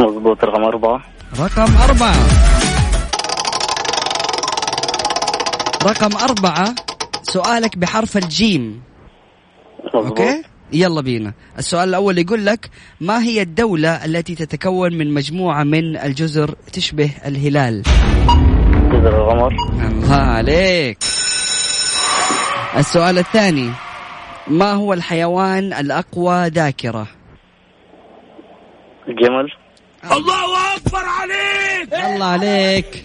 مضبوط 0.00 0.44
رقم 0.44 0.64
أربعة. 0.64 1.04
رقم 1.40 1.76
أربعة. 1.76 2.14
رقم 5.84 6.16
أربعة 6.16 6.74
سؤالك 7.22 7.78
بحرف 7.78 8.16
الجيم. 8.16 8.82
مضبوط 9.84 10.06
okay؟ 10.06 10.42
يلا 10.72 11.00
بينا. 11.00 11.32
السؤال 11.58 11.88
الأول 11.88 12.18
يقول 12.18 12.46
لك 12.46 12.70
ما 13.00 13.22
هي 13.22 13.42
الدولة 13.42 14.04
التي 14.04 14.34
تتكون 14.34 14.94
من 14.98 15.14
مجموعة 15.14 15.64
من 15.64 15.96
الجزر 15.96 16.54
تشبه 16.72 17.10
الهلال؟ 17.26 17.82
جزر 18.92 19.22
القمر. 19.22 19.52
الله 19.88 20.14
عليك. 20.14 20.98
السؤال 22.76 23.18
الثاني 23.18 23.70
ما 24.48 24.72
هو 24.72 24.92
الحيوان 24.92 25.72
الأقوى 25.72 26.46
ذاكرة؟ 26.48 27.06
الجمل. 29.08 29.48
الله 30.04 30.76
أكبر 30.76 31.04
عليك! 31.20 31.94
الله 31.94 32.26
عليك. 32.26 33.04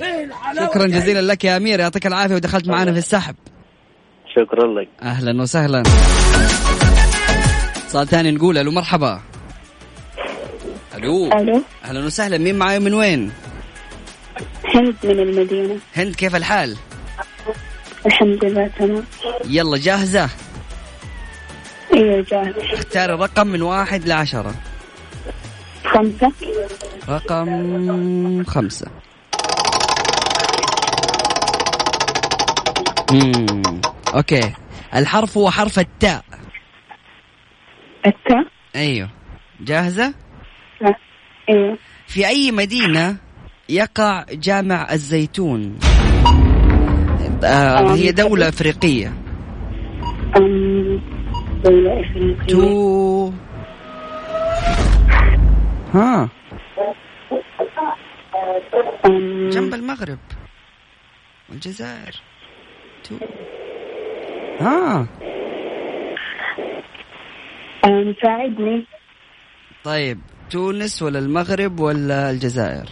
شكرا 0.62 0.88
جزيلا 0.88 1.22
لك 1.22 1.44
يا 1.44 1.58
أمير 1.58 1.80
يعطيك 1.80 2.08
العافية 2.08 2.36
ودخلت 2.36 2.68
معنا 2.68 2.92
في 2.92 2.98
السحب. 2.98 3.36
شكرا 4.36 4.68
لك. 4.68 4.90
أهلا 5.02 5.42
وسهلا. 5.42 5.84
صار 7.92 8.06
ثاني 8.06 8.32
نقول 8.32 8.58
ألو 8.58 8.72
مرحبا. 8.72 9.22
ألو. 10.96 11.28
ألو. 11.28 11.62
أهلا 11.86 12.06
وسهلا 12.06 12.38
مين 12.38 12.56
معاي 12.56 12.80
من 12.80 12.94
وين؟ 12.94 13.32
هند 14.76 14.96
من 15.04 15.20
المدينة. 15.20 15.78
هند 15.96 16.16
كيف 16.16 16.36
الحال؟ 16.36 16.78
الحمد 18.06 18.46
لله 18.46 18.68
تمام. 18.80 19.04
يلا 19.46 19.78
جاهزة؟ 19.78 20.30
أيوه 21.94 22.26
جاهز 22.32 22.54
اختاري 22.74 23.14
رقم 23.14 23.48
من 23.48 23.62
واحد 23.62 24.08
لعشرة 24.08 24.54
خمسة. 25.86 26.32
رقم 27.10 28.44
خمسة. 28.44 28.88
مم. 33.12 33.82
أوكي. 34.14 34.54
الحرف 34.96 35.38
هو 35.38 35.52
حرف 35.52 35.80
التاء. 35.80 36.24
التاء 38.06 38.46
أيوه. 38.76 39.10
جاهزة؟ 39.62 40.14
لا. 40.82 40.96
أيوه 41.50 41.78
في 42.08 42.28
أي 42.28 42.52
مدينة 42.52 43.18
يقع 43.70 44.26
جامع 44.32 44.88
الزيتون؟ 44.92 45.80
آه 47.44 47.96
هي 47.96 48.12
دولة 48.12 48.50
أفريقية. 48.50 49.14
أم. 50.38 51.02
دولة 51.64 52.02
أفريقية. 52.02 52.48
تو. 52.48 53.32
ها. 55.94 56.30
أم. 59.06 59.50
جنب 59.50 59.74
المغرب. 59.74 60.20
والجزائر. 61.50 62.16
تو. 63.04 63.16
ها. 64.60 65.08
ساعدني. 68.24 68.86
طيب 69.84 70.20
تونس 70.50 71.02
ولا 71.02 71.20
المغرب 71.20 71.80
ولا 71.80 72.32
الجزائر؟ 72.32 72.90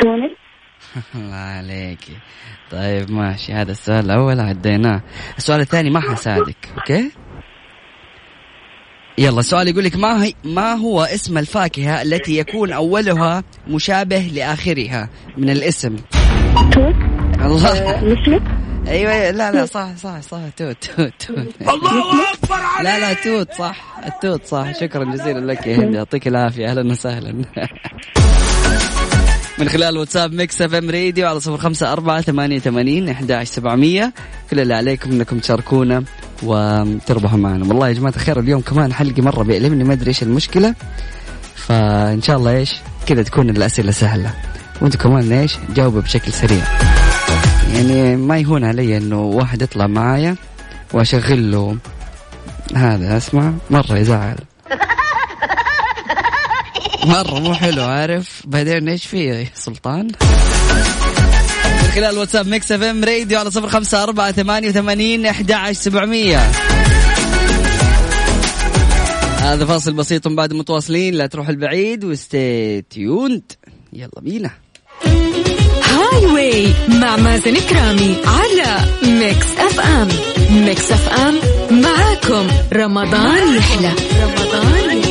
تونس. 0.00 0.30
الله 1.14 1.34
عليك. 1.34 2.04
طيب 2.70 3.10
ماشي 3.10 3.52
هذا 3.52 3.70
السؤال 3.70 4.04
الأول 4.04 4.40
عديناه. 4.40 5.02
السؤال 5.38 5.60
الثاني 5.60 5.90
ما 5.90 6.00
حساعدك 6.00 6.68
okay؟ 6.78 7.10
يلا 9.18 9.40
السؤال 9.40 9.68
يقول 9.68 9.84
لك 9.84 9.96
ما 9.96 10.24
هي 10.24 10.32
ما 10.44 10.72
هو 10.72 11.02
اسم 11.02 11.38
الفاكهة 11.38 12.02
التي 12.02 12.38
يكون 12.38 12.72
أولها 12.72 13.44
مشابه 13.68 14.30
لآخرها 14.34 15.08
من 15.36 15.50
الاسم؟ 15.50 15.96
توت. 16.72 16.94
الله. 17.40 17.78
آه، 17.78 18.57
أيوه 18.88 19.12
أيوة، 19.12 19.30
لا 19.30 19.52
لا 19.52 19.66
صح 19.76 19.88
صح 20.02 20.20
صح. 20.20 20.38
توت 20.56 20.76
توت 20.84 21.12
توت. 21.26 21.54
الله 21.60 22.32
أكبر 22.34 22.56
لا 22.84 22.98
لا 22.98 23.12
توت 23.12 23.52
صح. 23.58 23.98
التوت 24.06 24.46
صح. 24.46 24.80
شكرا 24.80 25.04
جزيلا 25.04 25.52
لك 25.52 25.66
يا 25.66 25.76
هند. 25.76 25.94
يعطيك 25.94 26.28
العافية. 26.28 26.70
أهلا 26.70 26.90
وسهلا. 26.92 27.34
من 29.58 29.68
خلال 29.68 29.98
واتساب 29.98 30.32
ميكس 30.32 30.62
اف 30.62 30.74
ام 30.74 30.90
راديو 30.90 31.28
على 31.28 31.40
صفر 31.40 31.56
خمسة 31.56 31.92
أربعة 31.92 32.20
ثمانية 32.20 32.58
ثمانين 32.58 33.08
أحد 33.08 33.42
سبعمية 33.44 34.12
كل 34.50 34.60
اللي 34.60 34.74
عليكم 34.74 35.10
إنكم 35.10 35.38
تشاركونا 35.38 36.04
وتربحوا 36.42 37.38
معنا. 37.38 37.64
والله 37.64 37.88
يا 37.88 37.92
جماعة 37.92 38.12
الخير 38.16 38.40
اليوم 38.40 38.60
كمان 38.60 38.92
حلقة 38.92 39.22
مرة 39.22 39.42
بيألمني 39.42 39.84
ما 39.84 39.92
أدري 39.92 40.08
إيش 40.08 40.22
المشكلة. 40.22 40.74
فإن 41.54 42.22
شاء 42.22 42.36
الله 42.36 42.56
إيش 42.56 42.74
كذا 43.06 43.22
تكون 43.22 43.50
الأسئلة 43.50 43.90
سهلة. 43.92 44.30
وأنتم 44.82 44.98
كمان 44.98 45.32
إيش 45.32 45.56
جاوبوا 45.74 46.00
بشكل 46.00 46.32
سريع. 46.32 46.64
يعني 47.74 48.16
ما 48.16 48.38
يهون 48.38 48.64
علي 48.64 48.96
إنه 48.96 49.22
واحد 49.22 49.62
يطلع 49.62 49.86
معايا 49.86 50.36
واشغل 50.92 51.50
له 51.50 51.76
هذا 52.74 53.16
أسمع 53.16 53.52
مرة 53.70 53.98
يزعل. 53.98 54.36
مرة 57.04 57.40
مو 57.40 57.54
حلو 57.54 57.84
عارف؟ 57.84 58.42
بعدين 58.44 58.88
إيش 58.88 59.06
فيه 59.06 59.32
يا 59.32 59.46
سلطان؟ 59.54 60.06
من 61.82 61.90
خلال 61.94 62.18
واتساب 62.18 62.46
ميكس 62.46 62.72
إف 62.72 62.82
إم 62.82 63.04
راديو 63.04 63.38
على 63.38 63.50
صفر 63.50 63.68
خمسة 63.68 64.02
أربعة 64.02 64.32
ثمانية 64.32 64.68
وثمانين 64.68 65.26
أحد 65.26 65.52
عشر 65.52 65.72
سبعمية. 65.72 66.38
هذا 69.38 69.66
فاصل 69.66 69.92
بسيط 69.92 70.28
بعد 70.28 70.52
متواصلين 70.52 71.14
لا 71.14 71.26
تروح 71.26 71.48
البعيد 71.48 72.04
و 72.04 72.20
stay 72.20 72.82
tuned. 72.82 73.52
يلا 73.92 74.20
بينا. 74.20 74.50
هاي 75.84 76.26
واي 76.26 76.72
مع 76.88 77.16
مازن 77.16 77.56
كرامي 77.56 78.16
على 78.24 78.80
ميكس 79.02 79.46
اف 79.58 79.80
ام 79.80 80.08
ميكس 80.50 80.92
اف 80.92 81.08
ام 81.08 81.34
معاكم. 81.70 82.46
رمضان 82.72 83.56
يحلى. 83.56 83.92
رمضان 84.22 85.02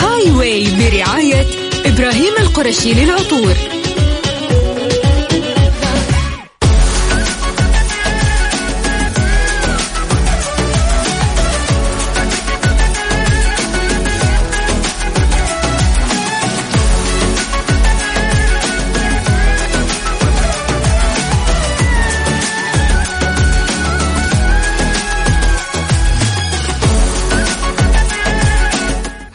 هاي 0.00 0.30
واي 0.30 0.64
برعاية 0.64 1.46
إبراهيم 1.86 2.32
القرشي 2.40 2.94
للعطور. 2.94 3.54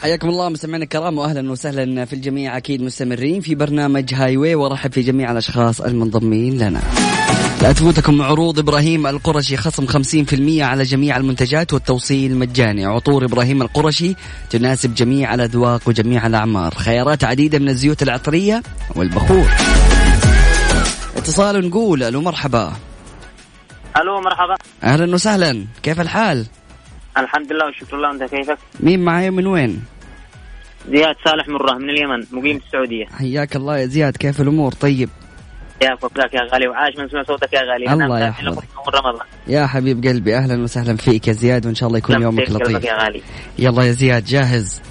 حياكم 0.04 0.28
الله 0.28 0.48
مستمعينا 0.48 0.84
الكرام 0.84 1.18
واهلا 1.18 1.50
وسهلا 1.50 2.04
في 2.04 2.12
الجميع 2.12 2.56
أكيد 2.56 2.82
مستمرين 2.82 3.40
في 3.40 3.54
برنامج 3.54 4.14
هاي 4.14 4.36
واي 4.36 4.54
وارحب 4.54 4.92
في 4.92 5.00
جميع 5.00 5.32
الأشخاص 5.32 5.80
المنضمين 5.80 6.58
لنا. 6.58 6.80
لا 7.62 7.72
تفوتكم 7.72 8.22
عروض 8.22 8.58
إبراهيم 8.58 9.06
القرشي 9.06 9.56
خصم 9.56 9.86
50% 9.86 10.62
على 10.62 10.82
جميع 10.82 11.16
المنتجات 11.16 11.72
والتوصيل 11.72 12.36
مجاني، 12.36 12.84
عطور 12.84 13.24
إبراهيم 13.24 13.62
القرشي 13.62 14.14
تناسب 14.50 14.94
جميع 14.94 15.34
الأذواق 15.34 15.80
وجميع 15.86 16.26
الأعمار، 16.26 16.74
خيارات 16.74 17.24
عديدة 17.24 17.58
من 17.58 17.68
الزيوت 17.68 18.02
العطرية 18.02 18.62
والبخور. 18.96 19.46
اتصال 21.16 21.68
نقول 21.68 22.02
ألو 22.02 22.20
مرحبا. 22.20 22.72
ألو 23.96 24.20
مرحبا 24.20 24.54
أهلا 24.82 25.14
وسهلا، 25.14 25.66
كيف 25.82 26.00
الحال؟ 26.00 26.46
الحمد 27.18 27.52
لله 27.52 27.64
والشكر 27.66 27.96
لله 27.96 28.10
أنت 28.10 28.22
كيفك؟ 28.22 28.58
مين 28.80 29.04
معايا 29.04 29.30
من 29.30 29.46
وين؟ 29.46 29.93
زياد 30.88 31.16
صالح 31.24 31.48
مره 31.48 31.74
من 31.78 31.90
اليمن 31.90 32.24
مقيم 32.32 32.58
في 32.58 32.66
السعودية. 32.66 33.06
حياك 33.06 33.56
الله 33.56 33.78
يا 33.78 33.86
زياد 33.86 34.16
كيف 34.16 34.40
الأمور؟ 34.40 34.72
طيب؟ 34.72 35.08
يا 35.82 35.96
فضلك 35.96 36.34
يا 36.34 36.40
غالي 36.52 36.68
وعاش 36.68 36.96
من 36.98 37.08
سمع 37.08 37.22
صوتك 37.22 37.52
يا 37.52 37.60
غالي. 37.60 38.04
الله 38.04 38.20
يحفظك. 38.20 38.64
يا 39.46 39.66
حبيب 39.66 40.04
قلبي 40.04 40.36
أهلا 40.36 40.62
وسهلا 40.62 40.96
فيك 40.96 41.28
يا 41.28 41.32
زياد 41.32 41.66
وإن 41.66 41.74
شاء 41.74 41.86
الله 41.86 41.98
يكون 41.98 42.22
يومك 42.22 42.50
لطيف. 42.50 42.84
يا 42.84 43.04
غالي. 43.04 43.22
يلا 43.58 43.82
يا 43.82 43.92
زياد 43.92 44.24
جاهز. 44.24 44.82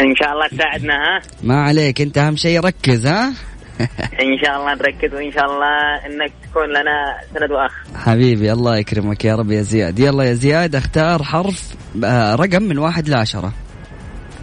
إن 0.00 0.14
شاء 0.16 0.32
الله 0.32 0.48
تساعدنا 0.48 0.94
ها؟ 0.94 1.20
ما 1.42 1.62
عليك 1.62 2.00
أنت 2.00 2.18
أهم 2.18 2.36
شيء 2.36 2.60
ركز 2.60 3.06
ها؟ 3.06 3.28
إن 4.26 4.38
شاء 4.44 4.56
الله 4.56 4.74
نركز 4.74 5.14
وإن 5.14 5.32
شاء 5.32 5.44
الله 5.44 6.06
إنك 6.06 6.32
تكون 6.50 6.68
لنا 6.68 7.16
سند 7.34 7.50
وأخ. 7.50 7.72
حبيبي 7.94 8.52
الله 8.52 8.76
يكرمك 8.76 9.24
يا 9.24 9.34
رب 9.34 9.50
يا 9.50 9.62
زياد. 9.62 9.98
يلا 9.98 10.24
يا 10.24 10.32
زياد 10.32 10.76
اختار 10.76 11.22
حرف 11.22 11.74
آه، 12.04 12.34
رقم 12.34 12.62
من 12.62 12.78
واحد 12.78 13.08
لعشرة. 13.08 13.52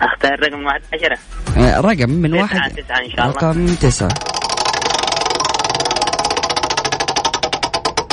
أختار 0.05 0.39
رقم 0.39 0.65
واحد 0.65 0.81
عشرة. 0.93 1.17
آه، 1.57 1.81
رقم 1.81 2.09
من 2.09 2.29
تسعة 2.31 2.41
واحد. 2.41 2.71
تسعة 2.71 2.99
إن 2.99 3.09
شاء 3.09 3.25
الله. 3.25 3.35
رقم 3.35 3.65
تسعة. 3.75 4.13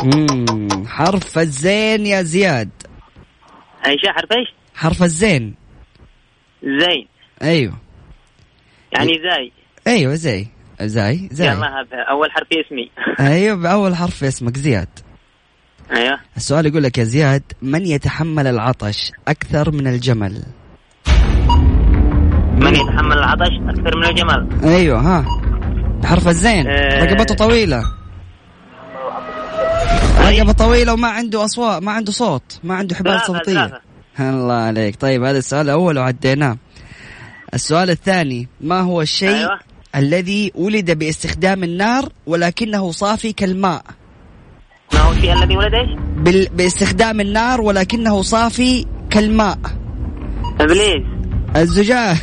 مم. 0.02 0.86
حرف 0.86 1.38
الزين 1.38 2.06
يا 2.06 2.22
زياد. 2.22 2.70
أي 3.86 3.98
شيء 3.98 4.12
حرف 4.12 4.32
إيش؟ 4.32 4.48
حرف 4.74 5.02
الزين. 5.02 5.54
زين. 6.62 7.08
أيوه. 7.42 7.74
يعني 8.92 9.10
زاي. 9.30 9.52
أيوه 9.86 10.14
زي 10.14 10.46
زي 10.82 11.28
زي 11.32 11.46
يلا 11.46 11.80
هذا 11.80 12.02
أول 12.10 12.30
حرف 12.32 12.48
اسمي. 12.52 12.90
أيوه 13.20 13.56
بأول 13.56 13.96
حرف 13.96 14.24
اسمك 14.24 14.56
زياد. 14.56 14.88
أيوه. 15.92 16.20
السؤال 16.36 16.66
يقول 16.66 16.82
لك 16.82 16.98
يا 16.98 17.04
زياد 17.04 17.42
من 17.62 17.86
يتحمل 17.86 18.46
العطش 18.46 19.12
أكثر 19.28 19.70
من 19.70 19.86
الجمل؟ 19.86 20.42
من 22.70 22.76
يتحمل 22.76 23.18
العطش 23.18 23.52
أكثر 23.68 23.96
من 23.96 24.04
الجمال. 24.04 24.64
أيوه 24.64 25.00
ها. 25.00 25.24
بحرف 26.02 26.28
الزين. 26.28 26.66
آه. 26.66 27.04
رقبته 27.04 27.34
طويلة. 27.34 27.84
رقبة 30.20 30.52
طويلة 30.52 30.92
وما 30.92 31.08
عنده 31.08 31.44
أصوات 31.44 31.82
ما 31.82 31.92
عنده 31.92 32.12
صوت 32.12 32.60
ما 32.64 32.74
عنده 32.74 32.96
حبال 32.96 33.20
صوتية. 33.26 33.80
الله 34.20 34.54
عليك. 34.54 34.96
طيب 35.00 35.24
هذا 35.24 35.38
السؤال 35.38 35.66
الأول 35.66 35.98
وعديناه. 35.98 36.56
السؤال 37.54 37.90
الثاني 37.90 38.48
ما 38.60 38.80
هو 38.80 39.02
الشيء 39.02 39.28
أيوة. 39.28 39.58
الذي 39.96 40.52
ولد 40.54 40.90
باستخدام 40.98 41.64
النار 41.64 42.08
ولكنه 42.26 42.90
صافي 42.90 43.32
كالماء؟ 43.32 43.82
ما 44.94 45.00
هو 45.00 45.12
الشيء 45.12 45.32
الذي 45.32 45.56
ولد 45.56 45.74
إيش؟ 45.74 45.88
بال... 46.16 46.48
باستخدام 46.48 47.20
النار 47.20 47.60
ولكنه 47.60 48.22
صافي 48.22 48.86
كالماء. 49.10 49.58
إبليس. 50.60 51.02
الزجاج. 51.56 52.16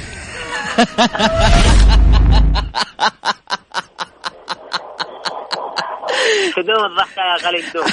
كدوم 6.55 6.85
الضحكة 6.91 7.21
يا 7.21 7.45
غالي 7.45 7.61
كدوم 7.61 7.85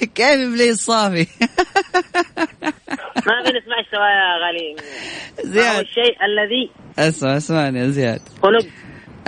كيف 0.14 0.26
ابليس 0.26 0.76
صافي؟ 0.84 1.26
ما 3.26 3.42
في 3.44 3.48
نسمع 3.48 3.76
سوا 3.90 4.08
يا 4.08 4.36
غالي. 4.46 4.76
زياد. 5.44 5.80
الشيء 5.84 6.16
الذي 6.24 6.70
اسمع 6.98 7.36
اسمعني 7.36 7.78
يا 7.78 7.88
زياد. 7.88 8.20
خلق. 8.42 8.66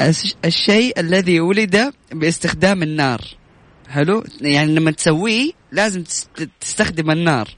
الش- 0.00 0.34
الشيء 0.44 1.00
الذي 1.00 1.40
ولد 1.40 1.92
باستخدام 2.12 2.82
النار. 2.82 3.20
حلو؟ 3.90 4.24
يعني 4.40 4.74
لما 4.74 4.90
تسويه 4.90 5.52
لازم 5.72 6.02
تست- 6.04 6.48
تستخدم 6.60 7.10
النار. 7.10 7.48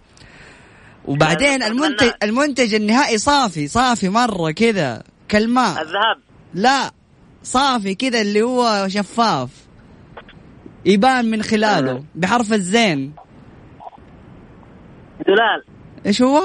وبعدين 1.04 1.62
المنتج. 1.62 2.10
المنتج 2.22 2.74
النهائي 2.74 3.18
صافي 3.18 3.68
صافي 3.68 4.08
مرة 4.08 4.50
كذا. 4.50 5.02
كالماء 5.28 5.82
الذهب. 5.82 6.18
لا 6.54 6.90
صافي 7.42 7.94
كذا 7.94 8.20
اللي 8.20 8.42
هو 8.42 8.88
شفاف. 8.88 9.66
يبان 10.84 11.30
من 11.30 11.42
خلاله 11.42 12.04
بحرف 12.14 12.52
الزين. 12.52 13.12
زلال. 15.26 15.62
إيش 16.06 16.22
هو؟ 16.22 16.38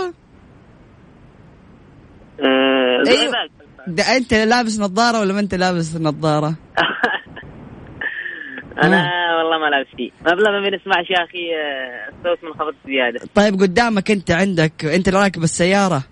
آه، 2.40 3.04
أيوة. 3.08 3.22
زئبق. 3.22 3.52
ده 3.88 4.04
أنت 4.18 4.34
لابس 4.34 4.80
نظارة 4.80 5.20
ولا 5.20 5.34
ما 5.34 5.40
أنت 5.40 5.56
لابس 5.56 5.96
نظارة؟ 5.96 6.56
أنا 8.84 9.10
والله 9.38 9.58
ما 9.58 9.70
لابس 9.70 9.88
فيه 9.98 10.12
مبلغ 10.22 10.52
ما 10.52 10.70
بنسمعش 10.70 11.10
يا 11.10 11.24
أخي 11.24 11.56
آه، 11.56 12.10
الصوت 12.10 12.44
منخفض 12.44 12.76
زيادة. 12.86 13.20
طيب 13.36 13.62
قدامك 13.62 14.12
أنت 14.12 14.32
عندك 14.32 14.86
أنت 14.86 15.08
اللي 15.08 15.20
راكب 15.20 15.44
السيارة. 15.44 16.04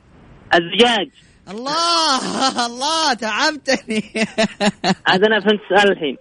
الزجاج. 0.54 1.10
الله 1.52 2.66
الله 2.66 3.14
تعبتني. 3.14 4.04
عاد 5.08 5.24
أنا 5.24 5.40
فهمت 5.40 5.60
السؤال 5.62 5.92
الحين. 5.92 6.18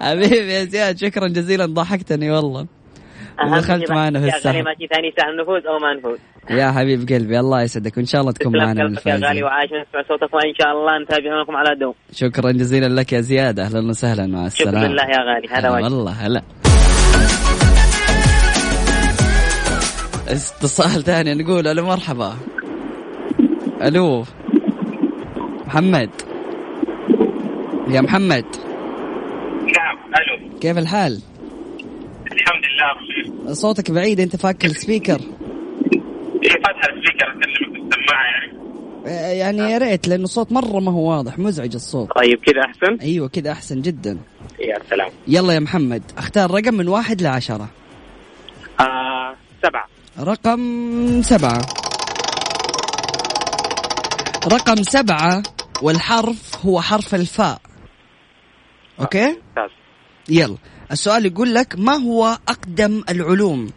حبيبي 0.00 0.52
يا 0.52 0.64
زياد 0.64 0.98
شكرا 0.98 1.28
جزيلا 1.28 1.66
ضحكتني 1.66 2.30
والله. 2.30 2.66
دخلت 3.56 3.90
معنا 3.90 4.20
في 4.20 4.36
السحب. 4.36 4.54
ما 4.54 4.74
ثاني 4.74 5.12
سهل 5.18 5.36
نفوز 5.42 5.66
أو 5.66 5.78
ما 5.78 5.94
نفوز. 5.94 6.18
يا 6.50 6.72
حبيب 6.72 7.08
قلبي 7.08 7.40
الله 7.40 7.62
يسعدك 7.62 7.96
وإن 7.96 8.06
شاء 8.06 8.20
الله 8.20 8.32
تكون 8.32 8.56
معنا 8.56 8.84
من 8.84 8.88
قلبك 8.88 9.06
يا 9.06 9.12
غالي 9.12 9.16
الفائزين 9.18 9.44
وعايش 9.44 9.70
نسمع 9.70 10.02
صوتك 10.08 10.34
وان 10.34 10.54
شاء 10.60 10.72
الله 10.72 10.98
نتابع 11.02 11.30
معكم 11.36 11.56
على 11.56 11.76
دوم. 11.80 11.94
شكرا 12.12 12.50
جزيلا 12.52 13.00
لك 13.00 13.12
يا 13.12 13.20
زياد 13.20 13.60
أهلا 13.60 13.88
وسهلا 13.88 14.26
مع 14.26 14.46
السلامة. 14.46 14.78
شكرا 14.78 14.88
لله 14.88 15.02
يا 15.02 15.34
غالي 15.34 15.48
هلا 15.50 15.70
والله 15.70 16.12
هلا. 16.12 16.42
اتصال 20.28 21.04
ثاني 21.04 21.34
نقول 21.34 21.66
ألو 21.66 21.86
مرحبا. 21.86 22.34
ألو. 23.82 24.24
محمد. 25.66 26.10
يا 27.88 28.00
محمد. 28.00 28.44
نعم 29.76 29.96
ألو. 30.06 30.58
كيف 30.60 30.78
الحال؟ 30.78 31.20
الحمد 32.32 32.62
لله 32.64 32.94
بخير 32.94 33.54
صوتك 33.54 33.90
بعيد 33.90 34.20
أنت 34.20 34.36
فاك 34.36 34.64
ال 34.64 34.70
speaker. 34.70 35.20
إيه 36.42 36.50
فاتحه 36.50 36.88
ال 36.88 36.93
speaker 36.93 37.28
أكلمك 37.28 37.70
بالسماعة 37.72 38.24
يعني. 38.24 38.58
آه، 39.06 39.32
يعني 39.32 39.72
يا 39.72 39.78
ريت 39.78 40.08
لأنه 40.08 40.24
الصوت 40.24 40.52
مرة 40.52 40.80
ما 40.80 40.92
هو 40.92 41.10
واضح 41.10 41.38
مزعج 41.38 41.74
الصوت. 41.74 42.08
طيب 42.16 42.38
كذا 42.38 42.60
أحسن؟ 42.64 42.98
أيوه 43.00 43.28
كذا 43.28 43.52
أحسن 43.52 43.82
جدا. 43.82 44.18
يا 44.60 44.78
سلام. 44.90 45.10
يلا 45.28 45.52
يا 45.54 45.60
محمد 45.60 46.02
أختار 46.18 46.50
رقم 46.50 46.74
من 46.74 46.88
واحد 46.88 47.22
لعشرة. 47.22 47.68
آه 48.80 49.34
سبعة. 49.62 49.97
رقم 50.20 51.22
سبعة. 51.22 51.66
رقم 54.52 54.82
سبعة 54.82 55.42
والحرف 55.82 56.66
هو 56.66 56.80
حرف 56.80 57.14
الفاء. 57.14 57.58
أوكي؟ 59.00 59.26
ممتاز. 59.26 59.70
يلا. 60.28 60.56
السؤال 60.92 61.26
يقول 61.26 61.54
لك 61.54 61.74
ما 61.78 61.92
هو 61.92 62.38
أقدم 62.48 63.02
العلوم؟ 63.08 63.70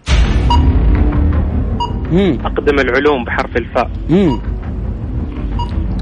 مم. 2.11 2.39
أقدم 2.45 2.79
العلوم 2.79 3.23
بحرف 3.25 3.55
الفاء. 3.55 3.91
مم. 4.09 4.50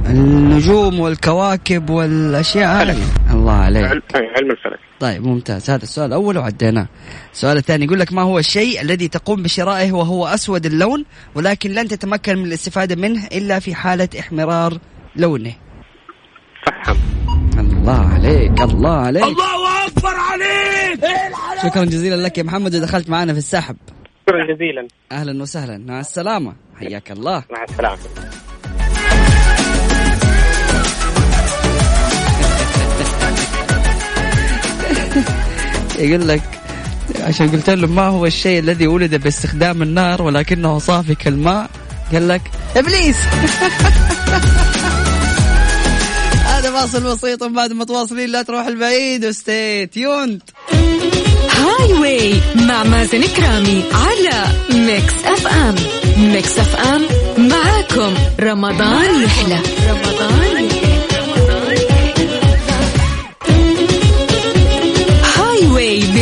النجوم 0.06 1.00
والكواكب 1.00 1.90
والأشياء 1.90 2.84
هذه. 2.84 2.98
الله 3.32 3.54
عليك. 3.54 3.86
علم, 3.86 4.02
علم 4.16 4.52
الفلك 4.52 4.80
طيب 5.00 5.28
ممتاز. 5.28 5.70
هذا 5.70 5.84
السؤال 5.84 6.08
الأول 6.08 6.38
وعديناه. 6.38 6.88
السؤال 7.34 7.58
الثاني 7.58 7.86
يقول 7.86 8.00
لك 8.00 8.14
ما 8.14 8.22
هو 8.22 8.40
الشيء 8.40 8.82
الذي 8.82 9.08
تقوم 9.08 9.44
بشرائه 9.44 9.92
وهو 9.92 10.28
أسود 10.28 10.66
اللون 10.66 11.06
ولكن 11.36 11.72
لن 11.72 11.88
تتمكن 11.88 12.38
من 12.38 12.46
الاستفادة 12.46 12.96
منه 12.96 13.28
إلا 13.28 13.60
في 13.60 13.76
حالة 13.76 14.10
احمرار 14.20 14.78
لونه؟ 15.16 15.54
فهم. 16.66 16.98
الله 17.60 18.14
عليك 18.14 18.62
الله 18.62 18.96
عليك. 18.96 19.24
الله 19.24 19.86
أكبر 19.88 20.16
عليك! 20.16 21.06
شكرا 21.64 21.86
جزيلا 21.86 22.16
لك 22.16 22.38
يا 22.38 22.44
محمد 22.44 22.76
ودخلت 22.76 23.10
معنا 23.10 23.34
في 23.34 23.40
السحب. 23.40 23.76
شكرا 24.30 24.56
جزيلا. 24.56 24.88
أهلا 25.12 25.42
وسهلا. 25.42 25.78
مع 25.78 26.00
السلامة. 26.00 26.56
حياك 26.80 27.12
الله. 27.12 27.44
مع 27.52 27.64
السلامة. 27.64 27.98
يقول 36.00 36.28
لك 36.28 36.41
عشان 37.22 37.50
قلت 37.52 37.69
له 37.69 37.88
ما 37.88 38.06
هو 38.08 38.26
الشيء 38.26 38.60
الذي 38.60 38.88
ولد 38.88 39.15
باستخدام 39.15 39.82
النار 39.82 40.22
ولكنه 40.22 40.80
صافي 40.80 41.15
كالماء 41.15 41.69
قال 42.12 42.28
لك 42.28 42.41
إبليس! 42.76 43.17
هذا 46.60 46.72
فاصل 46.72 47.04
بسيط 47.04 47.43
بعد 47.43 47.74
ما 47.74 47.86
تواصلين 47.86 48.30
لا 48.30 48.41
تروح 48.41 48.67
بعيد 48.68 49.26
و 49.26 49.86
stay 49.86 50.42
tuned 51.52 51.94
Highway 51.94 52.34
مع 52.56 52.84
مازن 52.84 53.22
كرامي 53.22 53.84
على 53.93 54.45
ميكس 54.69 55.13
أف 55.26 55.48
أم. 55.48 55.76
ميكس 56.17 56.60
أف 56.60 56.76
أم 56.76 57.02
معاكم. 57.38 58.13
رمضان 58.39 59.24
يحلى. 59.24 59.60
رمضان 59.89 60.65
يحلى. 60.65 60.79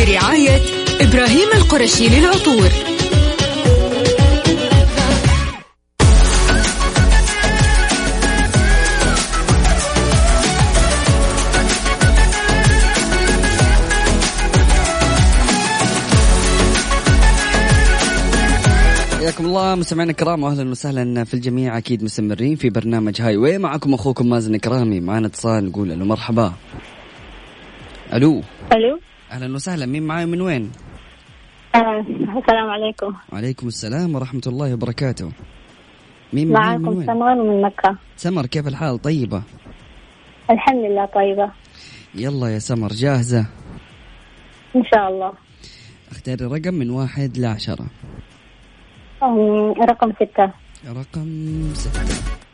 برعاية 0.08 0.60
إبراهيم 1.00 1.48
القرشي 1.54 2.08
للعطور. 2.08 2.68
حياكم 19.18 19.46
الله 19.46 19.74
مستمعينا 19.74 20.10
الكرام 20.10 20.42
واهلا 20.42 20.70
وسهلا 20.70 21.24
في 21.24 21.34
الجميع 21.34 21.78
أكيد 21.78 22.04
مستمرين 22.04 22.56
في 22.56 22.70
برنامج 22.70 23.20
هاي 23.20 23.36
واي. 23.36 23.58
معكم 23.58 23.94
أخوكم 23.94 24.28
مازن 24.28 24.56
كرامي 24.56 25.00
معنا 25.00 25.26
اتصال 25.26 25.64
نقول 25.64 25.92
ألو 25.92 26.04
مرحبا. 26.04 26.52
ألو. 28.12 28.42
ألو. 28.72 29.00
أهلا 29.30 29.54
وسهلا. 29.54 29.86
مين 29.86 30.02
معاي 30.02 30.26
من 30.26 30.40
وين؟ 30.40 30.72
آه، 31.74 32.00
السلام 32.38 32.70
عليكم. 32.70 33.14
وعليكم 33.32 33.66
السلام 33.66 34.14
ورحمة 34.14 34.40
الله 34.46 34.74
وبركاته. 34.74 35.32
مين 36.32 36.52
معاي 36.52 36.78
من 36.78 36.82
معاكم 36.82 36.98
وين؟ 36.98 37.06
سمر 37.06 37.34
من 37.34 37.62
مكة. 37.62 37.96
سمر 38.16 38.46
كيف 38.46 38.68
الحال؟ 38.68 38.98
طيبة؟ 38.98 39.42
الحمد 40.50 40.84
لله 40.84 41.04
طيبة. 41.04 41.50
يلا 42.14 42.48
يا 42.48 42.58
سمر 42.58 42.88
جاهزة؟ 42.88 43.46
إن 44.76 44.84
شاء 44.94 45.08
الله. 45.08 45.32
أختاري 46.10 46.44
رقم 46.44 46.74
من 46.74 46.90
واحد 46.90 47.38
لعشرة. 47.38 47.86
رقم 49.90 50.12
ستة. 50.12 50.52
رقم 50.88 51.28
ستة. 51.74 52.47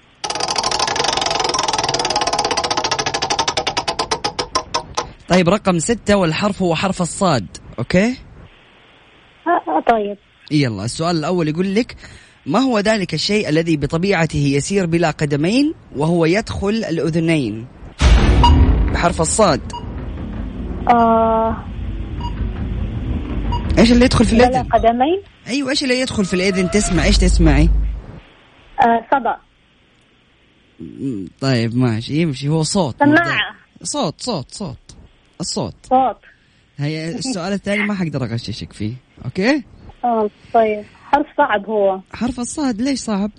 طيب 5.28 5.48
رقم 5.48 5.78
ستة 5.78 6.16
والحرف 6.16 6.62
هو 6.62 6.74
حرف 6.74 7.02
الصاد. 7.02 7.46
أوكي؟ 7.78 8.16
آه، 9.46 9.80
طيب. 9.90 10.16
يلا 10.50 10.84
السؤال 10.84 11.16
الأول 11.16 11.48
يقول 11.48 11.74
لك 11.74 11.96
ما 12.46 12.58
هو 12.58 12.78
ذلك 12.78 13.14
الشيء 13.14 13.48
الذي 13.48 13.76
بطبيعته 13.76 14.38
يسير 14.38 14.86
بلا 14.86 15.10
قدمين 15.10 15.74
وهو 15.96 16.24
يدخل 16.24 16.68
الأذنين؟ 16.68 17.66
بحرف 18.92 19.20
الصاد. 19.20 19.72
آه. 20.88 21.64
إيش 23.78 23.92
اللي 23.92 24.04
يدخل 24.04 24.24
في 24.24 24.36
بلا 24.36 24.48
الأذن؟ 24.48 24.68
قدمين؟ 24.68 25.22
أيوه 25.46 25.70
إيش 25.70 25.82
اللي 25.82 26.00
يدخل 26.00 26.24
في 26.24 26.34
الأذن؟ 26.34 26.70
تسمع 26.70 27.04
إيش 27.04 27.18
تسمعي؟ 27.18 27.70
آه 28.80 29.06
صدى. 29.12 29.34
طيب 31.40 31.76
ماشي 31.76 32.14
يمشي 32.14 32.48
هو 32.48 32.62
صوت. 32.62 32.96
سماعة. 32.98 33.54
صوت 33.82 34.20
صوت 34.20 34.50
صوت. 34.50 34.83
الصوت. 35.40 35.74
صوت. 35.82 36.16
هي 36.76 37.08
السؤال 37.08 37.52
الثاني 37.52 37.82
ما 37.82 37.94
حقدر 37.94 38.24
أغششك 38.24 38.72
فيه. 38.72 38.92
أوكي؟ 39.24 39.62
آه 40.04 40.30
طيب. 40.54 40.84
حرف 41.04 41.26
صعب 41.38 41.66
هو. 41.66 42.00
حرف 42.12 42.40
الصاد 42.40 42.82
ليش 42.82 42.98
صعب؟ 42.98 43.30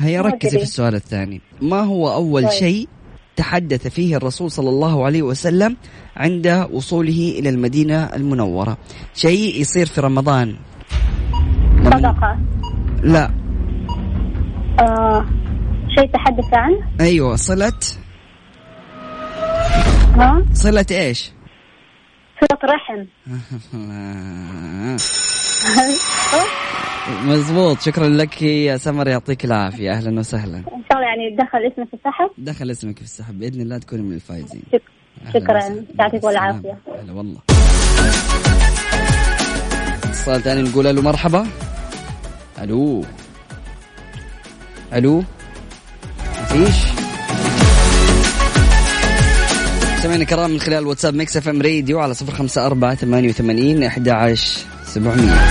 هيا 0.00 0.20
ركزي. 0.20 0.58
في 0.58 0.62
السؤال 0.62 0.94
الثاني. 0.94 1.40
ما 1.62 1.80
هو 1.80 2.12
أول 2.12 2.42
طيب. 2.42 2.50
شيء 2.50 2.88
تحدث 3.36 3.86
فيه 3.88 4.16
الرسول 4.16 4.50
صلى 4.50 4.68
الله 4.68 5.04
عليه 5.04 5.22
وسلم 5.22 5.76
عند 6.16 6.68
وصوله 6.72 7.34
إلى 7.38 7.48
المدينة 7.48 8.04
المنورة؟ 8.04 8.78
شيء 9.14 9.60
يصير 9.60 9.86
في 9.86 10.00
رمضان. 10.00 10.56
صدقة. 11.84 12.38
لا. 13.02 13.30
آه 14.80 15.26
شيء 15.98 16.10
تحدث 16.12 16.54
عنه؟ 16.54 16.90
أيوة 17.00 17.36
صلة. 17.36 17.72
ها؟ 20.16 20.44
صلة 20.54 20.86
إيش؟ 20.90 21.32
صلة 22.40 22.58
رحم. 22.64 23.04
مزبوط. 27.30 27.80
شكرا 27.80 28.08
لك 28.08 28.42
يا 28.42 28.76
سمر 28.76 29.08
يعطيك 29.08 29.44
العافية. 29.44 29.90
أهلا 29.92 30.18
وسهلا. 30.18 30.56
إن 30.56 30.62
شاء 30.64 30.98
الله 30.98 31.06
يعني 31.08 31.36
دخل 31.36 31.58
اسمه 31.72 31.84
في 31.84 31.94
السحب. 31.94 32.30
دخل 32.38 32.70
اسمك 32.70 32.96
في 32.98 33.04
السحب. 33.04 33.38
بإذن 33.38 33.60
الله 33.60 33.78
تكوني 33.78 34.02
من 34.02 34.14
الفائزين 34.14 34.62
شكرا. 35.34 35.60
يعطيك 35.98 36.24
العافية. 36.24 36.78
هلا 37.02 37.12
والله. 37.12 37.38
اتصال 40.04 40.42
ثاني 40.42 40.62
نقول 40.62 40.86
ألو 40.86 41.02
مرحبا. 41.02 41.46
ألو. 42.62 43.04
ألو. 44.92 45.24
مفيش؟ 46.42 47.09
سمعنا 50.02 50.24
كرام 50.24 50.50
من 50.50 50.60
خلال 50.60 50.86
واتساب 50.86 51.14
ميكس 51.14 51.36
اف 51.36 51.48
ام 51.48 51.62
راديو 51.62 52.00
على 52.00 52.14
صفر 52.14 52.32
خمسة 52.32 52.66
أربعة 52.66 52.94
ثمانية 52.94 53.28
وثمانين 53.28 53.82
أحد 53.82 54.08
عشر 54.08 54.60
سبعمية. 54.94 55.46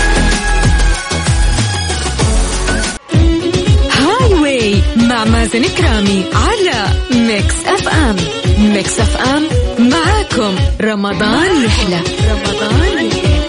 مع 4.96 5.24
مازن 5.24 5.62
كرامي 5.62 6.24
على 6.34 6.86
ميكس 7.10 7.54
اف 7.66 7.88
ام. 7.88 8.16
ميكس 8.58 9.00
اف 9.00 9.16
ام 9.16 9.42
معاكم. 9.78 10.54
رمضان 10.80 11.64
يحلى. 11.64 12.00
رمضان 12.30 13.06
يحلى. 13.06 13.40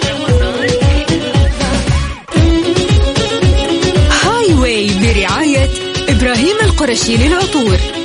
هاي 4.24 4.54
واي 4.54 4.88
برعاية 4.88 5.70
إبراهيم 6.10 6.56
القرشي 6.64 7.18
للعطور. 7.18 8.01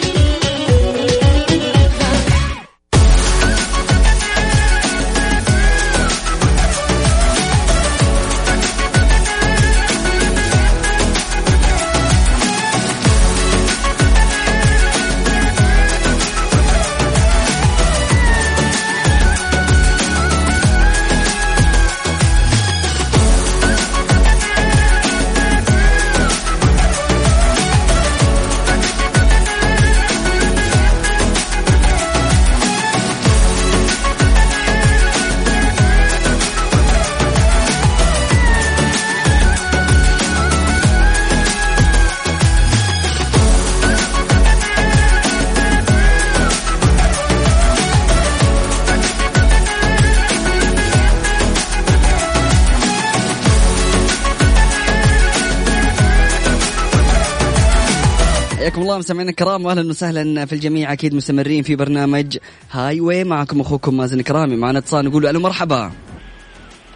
مستمعينا 59.07 59.31
الكرام 59.31 59.65
واهلا 59.65 59.89
وسهلا 59.89 60.47
في 60.47 60.53
الجميع. 60.53 60.93
أكيد 60.93 61.15
مستمرين 61.15 61.63
في 61.63 61.77
برنامج 61.77 62.39
هاي 62.71 63.01
واي 63.01 63.25
معكم 63.25 63.61
أخوكم 63.61 63.97
مازن 63.97 64.21
كرامي 64.21 64.57
معنا 64.57 64.79
اتصال 64.79 65.05
نقول 65.05 65.27
ألو 65.27 65.41
مرحبا. 65.41 65.93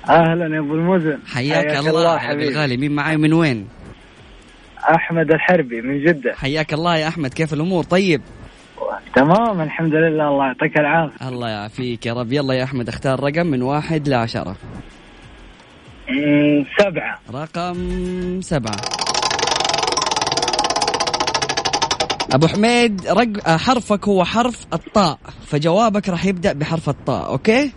أهلا 0.09 0.55
يا 0.55 0.61
أبو 0.61 0.75
المزن 0.75 1.18
حياك, 1.27 1.87
الله, 1.87 2.12
يا 2.14 2.18
حبيبي. 2.18 2.49
الغالي. 2.49 2.77
مين 2.77 2.92
معاي 2.92 3.16
من 3.16 3.33
وين؟ 3.33 3.68
أحمد 4.94 5.31
الحربي 5.31 5.81
من 5.83 6.05
جدة. 6.05 6.35
حياك 6.35 6.75
الله 6.75 6.96
يا 6.96 7.09
أحمد. 7.09 7.35
كيف 7.35 7.53
الأمور؟ 7.53 7.85
طيب؟ 7.85 8.23
تمام 9.14 9.61
الحمد 9.61 9.94
لله. 9.94 10.29
الله 10.29 10.46
يعطيك 10.46 10.79
العافية. 10.79 11.29
الله 11.29 11.49
يعافيك 11.49 12.07
يا 12.07 12.12
رب. 12.12 12.33
يلا 12.33 12.55
يا 12.55 12.64
أحمد 12.64 12.88
اختار 12.88 13.20
رقم 13.20 13.46
من 13.46 13.62
واحد 13.62 14.09
لعشرة. 14.09 14.57
أمم، 16.11 16.64
سبعة. 16.79 17.18
رقم 17.35 18.40
سبعة. 18.40 18.99
أبو 22.33 22.46
حميد 22.46 23.06
رق... 23.06 23.48
آه، 23.48 23.56
حرفك 23.56 24.09
هو 24.09 24.24
حرف 24.24 24.66
الطاء 24.72 25.18
فجوابك 25.46 26.09
راح 26.09 26.24
يبدأ 26.24 26.52
بحرف 26.52 26.88
الطاء 26.88 27.26
أوكي؟ 27.26 27.72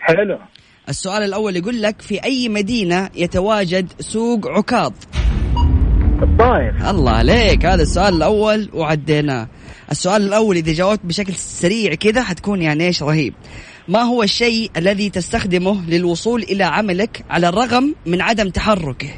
حلو. 0.00 0.38
السؤال 0.88 1.22
الأول 1.22 1.56
يقول 1.56 1.82
لك 1.82 2.02
في 2.02 2.24
أي 2.24 2.48
مدينة 2.48 3.10
يتواجد 3.14 3.92
سوق 4.00 4.48
عكاظ؟ 4.48 4.92
الطايف 6.22 6.90
الله 6.90 7.12
عليك 7.12 7.66
هذا 7.66 7.82
السؤال 7.82 8.14
الأول 8.14 8.70
وعديناه. 8.74 9.48
السؤال 9.90 10.22
الأول 10.22 10.56
إذا 10.56 10.72
جاوبت 10.72 11.00
بشكل 11.04 11.34
سريع 11.34 11.94
كذا 11.94 12.22
حتكون 12.22 12.62
يعني 12.62 12.86
إيش 12.86 13.02
رهيب. 13.02 13.34
ما 13.88 14.02
هو 14.02 14.22
الشيء 14.22 14.70
الذي 14.76 15.10
تستخدمه 15.10 15.90
للوصول 15.90 16.42
إلى 16.42 16.64
عملك 16.64 17.24
على 17.30 17.48
الرغم 17.48 17.94
من 18.06 18.22
عدم 18.22 18.48
تحركه؟ 18.48 19.10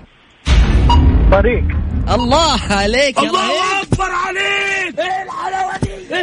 طريق. 1.32 1.64
الله 2.10 2.60
عليك 2.70 3.16
يا 3.16 3.22
الله 3.22 3.82
أكبر 3.82 4.10
عليك! 4.10 4.98
إيه 4.98 5.22
الحلاوة 5.22 5.72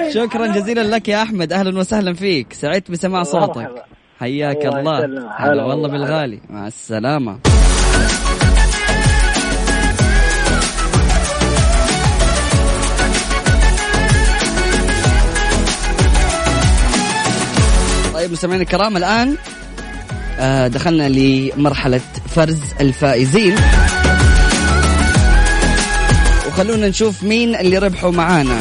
دي؟ 0.05 0.13
شكرا 0.13 0.47
جزيلا 0.47 0.81
لك 0.95 1.07
يا 1.09 1.23
أحمد. 1.23 1.53
أهلا 1.53 1.79
وسهلا 1.79 2.13
فيك. 2.13 2.53
سعدت 2.53 2.91
بسماع 2.91 3.23
صوتك. 3.23 3.85
حياك 4.19 4.65
الله. 4.65 5.05
هلا 5.05 5.29
هلا 5.37 5.49
والله 5.49 5.65
والله. 5.65 5.87
بالغالي. 5.87 6.39
مع 6.49 6.67
السلامة. 6.67 7.39
طيب 18.13 18.31
مستمعينا 18.31 18.63
الكرام 18.63 18.97
الآن 18.97 19.37
آه، 20.39 20.67
دخلنا 20.67 21.09
لمرحلة 21.09 22.01
فرز 22.35 22.61
الفائزين. 22.81 23.55
وخلونا 26.61 26.87
نشوف 26.87 27.23
مين 27.23 27.55
اللي 27.55 27.77
ربحوا 27.77 28.11
معانا. 28.11 28.59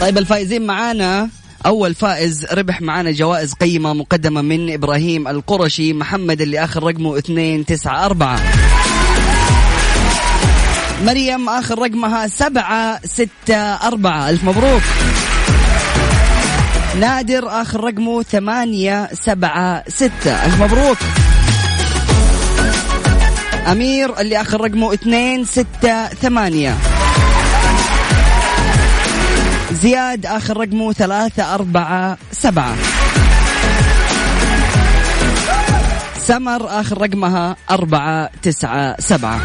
طيب 0.00 0.18
الفائزين 0.18 0.66
معانا. 0.66 1.28
أول 1.66 1.94
فائز 1.94 2.46
ربح 2.52 2.80
معانا 2.80 3.10
جوائز 3.10 3.54
قيمة 3.54 3.92
مقدمة 3.92 4.42
من 4.42 4.72
إبراهيم 4.72 5.28
القرشي. 5.28 5.92
محمد 5.92 6.40
اللي 6.40 6.64
آخر 6.64 6.82
رقمه 6.82 7.22
294 7.28 8.83
مريم 11.02 11.48
آخر 11.48 11.78
رقمها 11.78 12.28
764 12.28 14.28
ألف 14.28 14.44
مبروك. 14.44 14.82
نادر 17.00 17.62
آخر 17.62 17.84
رقمه 17.84 18.22
876 18.22 20.10
ألف 20.26 20.62
مبروك. 20.62 20.96
أمير 23.72 24.20
اللي 24.20 24.40
آخر 24.40 24.60
رقمه 24.60 24.90
268 24.90 26.74
زياد 29.72 30.26
آخر 30.26 30.56
رقمه 30.56 30.92
ثلاثة 30.92 31.54
أربعة 31.54 32.16
سبعة. 32.32 32.74
سمر 36.26 36.80
آخر 36.80 37.02
رقمها 37.02 37.56
أربعة 37.70 38.30
تسعة 38.42 38.96
سبعة. 39.00 39.40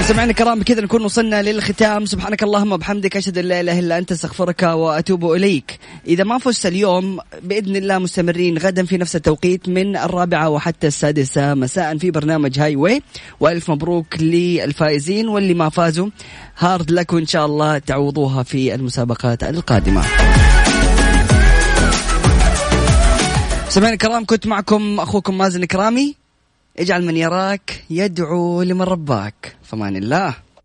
سمعنا 0.00 0.30
الكرام 0.30 0.58
بكذا 0.60 0.80
نكون 0.80 1.04
وصلنا 1.04 1.42
للختام. 1.42 2.06
سبحانك 2.06 2.42
اللهم 2.42 2.72
وبحمدك 2.72 3.16
أشهد 3.16 3.38
أن 3.38 3.44
لا 3.44 3.60
إله 3.60 3.78
إلا 3.78 3.98
أنت 3.98 4.12
أستغفرك 4.12 4.62
وأتوب 4.62 5.32
إليك. 5.32 5.78
إذا 6.06 6.24
ما 6.24 6.38
فزت 6.38 6.66
اليوم 6.66 7.18
بإذن 7.42 7.76
الله 7.76 7.98
مستمرين 7.98 8.58
غدا 8.58 8.84
في 8.84 8.96
نفس 8.96 9.16
التوقيت 9.16 9.68
من 9.68 9.96
الرابعة 9.96 10.48
وحتى 10.48 10.86
السادسة. 10.86 11.54
مساء 11.54 11.98
في 11.98 12.10
برنامج 12.10 12.58
هاي 12.58 12.76
واي 12.76 13.02
وألف 13.40 13.70
مبروك 13.70 14.06
للفائزين 14.20 15.28
واللي 15.28 15.54
ما 15.54 15.68
فازوا. 15.68 16.08
هارد 16.58 16.90
لك 16.90 17.12
وان 17.12 17.26
شاء 17.26 17.46
الله 17.46 17.78
تعوضوها 17.78 18.42
في 18.42 18.74
المسابقات 18.74 19.42
القادمة. 19.42 20.02
سمعنا 23.68 23.92
الكرام 23.92 24.24
كنت 24.24 24.46
معكم 24.46 25.00
أخوكم 25.00 25.38
مازن 25.38 25.64
كرامي. 25.64 26.19
اجعل 26.78 27.06
من 27.06 27.16
يراك 27.16 27.84
يدعو 27.90 28.62
لمن 28.62 28.82
رباك. 28.82 29.56
فمان 29.62 29.96
الله. 29.96 30.49